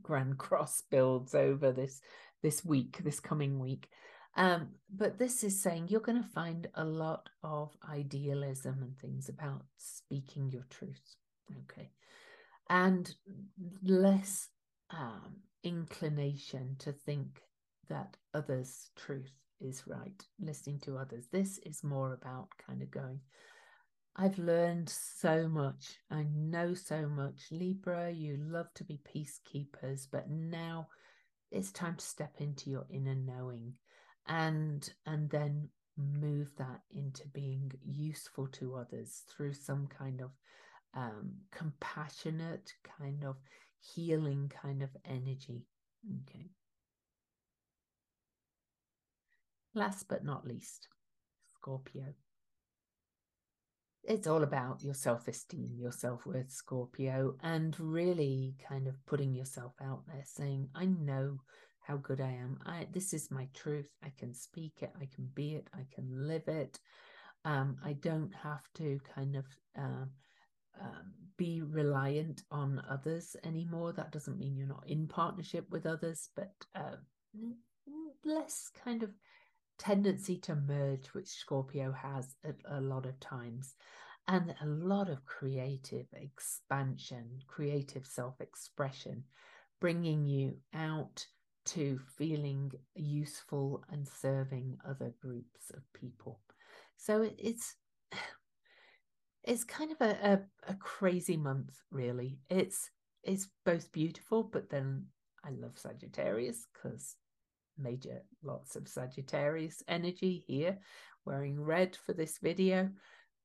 grand 0.00 0.38
cross 0.38 0.82
builds 0.90 1.34
over 1.34 1.72
this 1.72 2.00
this 2.42 2.64
week, 2.64 3.04
this 3.04 3.20
coming 3.20 3.58
week. 3.58 3.90
Um, 4.34 4.68
but 4.88 5.18
this 5.18 5.44
is 5.44 5.60
saying 5.62 5.88
you're 5.90 6.00
going 6.00 6.22
to 6.22 6.28
find 6.30 6.68
a 6.74 6.86
lot 6.86 7.28
of 7.42 7.76
idealism 7.86 8.78
and 8.80 8.98
things 8.98 9.28
about 9.28 9.66
speaking 9.76 10.50
your 10.50 10.64
truth. 10.70 11.16
Okay. 11.70 11.90
And 12.70 13.14
less 13.82 14.48
um, 14.88 15.42
inclination 15.62 16.76
to 16.78 16.92
think 16.92 17.42
that 17.90 18.16
others' 18.32 18.88
truth 18.96 19.34
is 19.60 19.84
right, 19.86 20.22
listening 20.40 20.80
to 20.80 20.98
others. 20.98 21.26
This 21.30 21.58
is 21.58 21.84
more 21.84 22.12
about 22.12 22.48
kind 22.64 22.82
of 22.82 22.90
going, 22.90 23.20
I've 24.16 24.38
learned 24.38 24.88
so 24.88 25.48
much. 25.48 25.98
I 26.10 26.24
know 26.34 26.74
so 26.74 27.06
much. 27.08 27.40
Libra, 27.50 28.10
you 28.10 28.38
love 28.38 28.72
to 28.74 28.84
be 28.84 29.00
peacekeepers, 29.14 30.06
but 30.10 30.30
now 30.30 30.88
it's 31.50 31.70
time 31.70 31.96
to 31.96 32.04
step 32.04 32.34
into 32.38 32.70
your 32.70 32.86
inner 32.90 33.14
knowing 33.14 33.74
and 34.28 34.92
and 35.06 35.30
then 35.30 35.68
move 35.96 36.50
that 36.58 36.80
into 36.90 37.26
being 37.28 37.72
useful 37.84 38.46
to 38.48 38.74
others 38.74 39.22
through 39.28 39.52
some 39.52 39.86
kind 39.86 40.20
of 40.20 40.30
um, 40.94 41.32
compassionate 41.50 42.72
kind 42.98 43.24
of 43.24 43.36
healing 43.94 44.50
kind 44.62 44.82
of 44.82 44.90
energy 45.04 45.64
okay 46.22 46.50
Last 49.76 50.08
but 50.08 50.24
not 50.24 50.46
least, 50.46 50.88
Scorpio. 51.56 52.14
It's 54.04 54.26
all 54.26 54.42
about 54.42 54.82
your 54.82 54.94
self 54.94 55.28
esteem, 55.28 55.76
your 55.78 55.92
self 55.92 56.24
worth, 56.24 56.50
Scorpio, 56.50 57.34
and 57.42 57.78
really 57.78 58.54
kind 58.66 58.88
of 58.88 58.94
putting 59.04 59.34
yourself 59.34 59.74
out 59.82 60.06
there 60.06 60.22
saying, 60.24 60.70
I 60.74 60.86
know 60.86 61.40
how 61.80 61.98
good 61.98 62.22
I 62.22 62.30
am. 62.30 62.58
I 62.64 62.86
this 62.90 63.12
is 63.12 63.30
my 63.30 63.48
truth. 63.52 63.90
I 64.02 64.10
can 64.16 64.32
speak 64.32 64.78
it, 64.80 64.92
I 64.98 65.10
can 65.14 65.28
be 65.34 65.56
it, 65.56 65.68
I 65.74 65.84
can 65.94 66.26
live 66.26 66.48
it. 66.48 66.80
Um, 67.44 67.76
I 67.84 67.92
don't 67.92 68.32
have 68.42 68.62
to 68.76 68.98
kind 69.14 69.36
of 69.36 69.44
uh, 69.78 70.06
um, 70.80 71.12
be 71.36 71.60
reliant 71.60 72.44
on 72.50 72.82
others 72.88 73.36
anymore. 73.44 73.92
That 73.92 74.10
doesn't 74.10 74.38
mean 74.38 74.56
you're 74.56 74.66
not 74.66 74.88
in 74.88 75.06
partnership 75.06 75.66
with 75.68 75.84
others, 75.84 76.30
but 76.34 76.54
uh, 76.74 76.96
less 78.24 78.70
kind 78.82 79.02
of 79.02 79.10
tendency 79.78 80.38
to 80.38 80.54
merge, 80.54 81.08
which 81.08 81.28
Scorpio 81.28 81.92
has 81.92 82.34
a, 82.44 82.78
a 82.78 82.80
lot 82.80 83.06
of 83.06 83.18
times, 83.20 83.74
and 84.28 84.54
a 84.60 84.66
lot 84.66 85.08
of 85.08 85.24
creative 85.26 86.06
expansion, 86.12 87.40
creative 87.46 88.06
self 88.06 88.40
expression, 88.40 89.24
bringing 89.80 90.26
you 90.26 90.56
out 90.74 91.26
to 91.66 91.98
feeling 92.16 92.70
useful 92.94 93.82
and 93.90 94.06
serving 94.06 94.78
other 94.88 95.12
groups 95.20 95.70
of 95.74 95.82
people. 95.92 96.40
So 96.96 97.22
it, 97.22 97.34
it's 97.38 97.74
it's 99.44 99.64
kind 99.64 99.92
of 99.92 100.00
a, 100.00 100.10
a, 100.22 100.72
a 100.72 100.74
crazy 100.74 101.36
month, 101.36 101.76
really. 101.90 102.38
It's 102.50 102.90
it's 103.22 103.48
both 103.64 103.90
beautiful, 103.92 104.44
but 104.44 104.70
then 104.70 105.06
I 105.44 105.50
love 105.50 105.78
Sagittarius 105.78 106.66
because 106.72 107.16
major 107.78 108.22
lots 108.42 108.76
of 108.76 108.88
Sagittarius 108.88 109.82
energy 109.88 110.44
here, 110.46 110.78
wearing 111.24 111.60
red 111.60 111.96
for 111.96 112.12
this 112.12 112.38
video, 112.38 112.90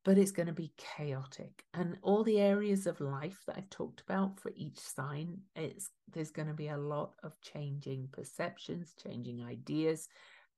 but 0.04 0.18
it's 0.18 0.32
going 0.32 0.48
to 0.48 0.54
be 0.54 0.74
chaotic. 0.78 1.64
And 1.74 1.98
all 2.02 2.24
the 2.24 2.40
areas 2.40 2.88
of 2.88 3.00
life 3.02 3.40
that 3.48 3.58
I've 3.58 3.70
talked 3.70 4.02
about 4.02 4.40
for 4.40 4.52
each 4.56 4.80
sign, 4.80 5.38
it's 5.56 5.90
there's 6.12 6.32
going 6.32 6.48
to 6.48 6.54
be 6.54 6.70
a 6.70 6.78
lot 6.78 7.14
of 7.24 7.40
changing 7.42 8.10
perceptions, 8.12 8.94
changing 9.02 9.44
ideas, 9.44 10.08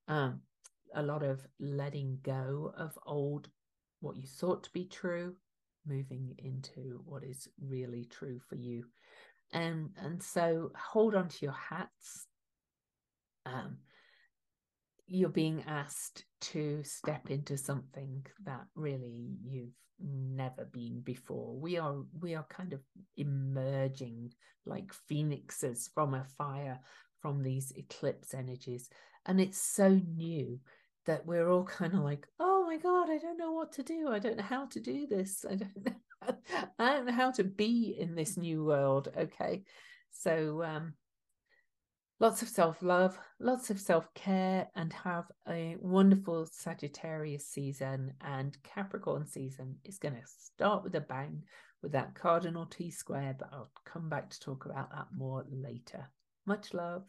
um, 0.07 0.41
a 0.95 1.03
lot 1.03 1.23
of 1.23 1.45
letting 1.59 2.19
go 2.23 2.73
of 2.77 2.97
old 3.05 3.49
what 4.01 4.17
you 4.17 4.27
thought 4.27 4.63
to 4.63 4.69
be 4.73 4.85
true, 4.85 5.35
moving 5.85 6.35
into 6.37 7.01
what 7.05 7.23
is 7.23 7.47
really 7.59 8.05
true 8.05 8.39
for 8.49 8.55
you. 8.55 8.85
and 9.51 9.89
and 9.97 10.21
so 10.21 10.71
hold 10.75 11.15
on 11.15 11.27
to 11.29 11.45
your 11.45 11.53
hats 11.53 12.27
um 13.45 13.77
you're 15.05 15.29
being 15.29 15.63
asked 15.67 16.25
to 16.39 16.81
step 16.83 17.29
into 17.29 17.57
something 17.57 18.25
that 18.45 18.65
really 18.75 19.37
you've 19.43 19.73
never 19.99 20.65
been 20.65 21.01
before 21.01 21.55
we 21.55 21.77
are 21.77 21.97
we 22.19 22.35
are 22.35 22.45
kind 22.49 22.73
of 22.73 22.81
emerging 23.17 24.31
like 24.65 24.91
phoenixes 25.07 25.89
from 25.93 26.13
a 26.13 26.25
fire 26.37 26.79
from 27.21 27.41
these 27.41 27.71
eclipse 27.75 28.33
energies 28.33 28.89
and 29.25 29.39
it's 29.39 29.61
so 29.61 30.01
new 30.15 30.59
that 31.05 31.25
we're 31.25 31.49
all 31.49 31.63
kind 31.63 31.93
of 31.93 31.99
like 31.99 32.25
oh 32.39 32.65
my 32.65 32.77
god 32.77 33.09
i 33.09 33.17
don't 33.17 33.37
know 33.37 33.51
what 33.51 33.71
to 33.71 33.83
do 33.83 34.09
i 34.09 34.19
don't 34.19 34.37
know 34.37 34.43
how 34.43 34.65
to 34.65 34.79
do 34.79 35.05
this 35.07 35.45
i 35.49 35.55
don't 35.55 35.85
know 35.85 35.93
I 36.79 36.93
don't 36.93 37.05
know 37.05 37.13
how 37.13 37.31
to 37.31 37.43
be 37.43 37.95
in 37.99 38.15
this 38.15 38.37
new 38.37 38.63
world. 38.63 39.09
Okay. 39.17 39.63
So, 40.11 40.63
um, 40.63 40.93
lots 42.23 42.41
of 42.41 42.47
self 42.47 42.81
love, 42.81 43.19
lots 43.41 43.69
of 43.69 43.77
self 43.77 44.07
care, 44.13 44.69
and 44.77 44.93
have 44.93 45.25
a 45.49 45.75
wonderful 45.81 46.47
Sagittarius 46.49 47.45
season. 47.45 48.13
And 48.21 48.57
Capricorn 48.63 49.25
season 49.27 49.75
is 49.83 49.99
going 49.99 50.13
to 50.13 50.21
start 50.25 50.85
with 50.85 50.95
a 50.95 51.01
bang 51.01 51.43
with 51.81 51.91
that 51.91 52.15
cardinal 52.15 52.65
T 52.65 52.89
square, 52.91 53.35
but 53.37 53.49
I'll 53.51 53.71
come 53.83 54.07
back 54.07 54.29
to 54.29 54.39
talk 54.39 54.63
about 54.63 54.89
that 54.91 55.07
more 55.13 55.43
later. 55.51 56.09
Much 56.45 56.73
love. 56.73 57.03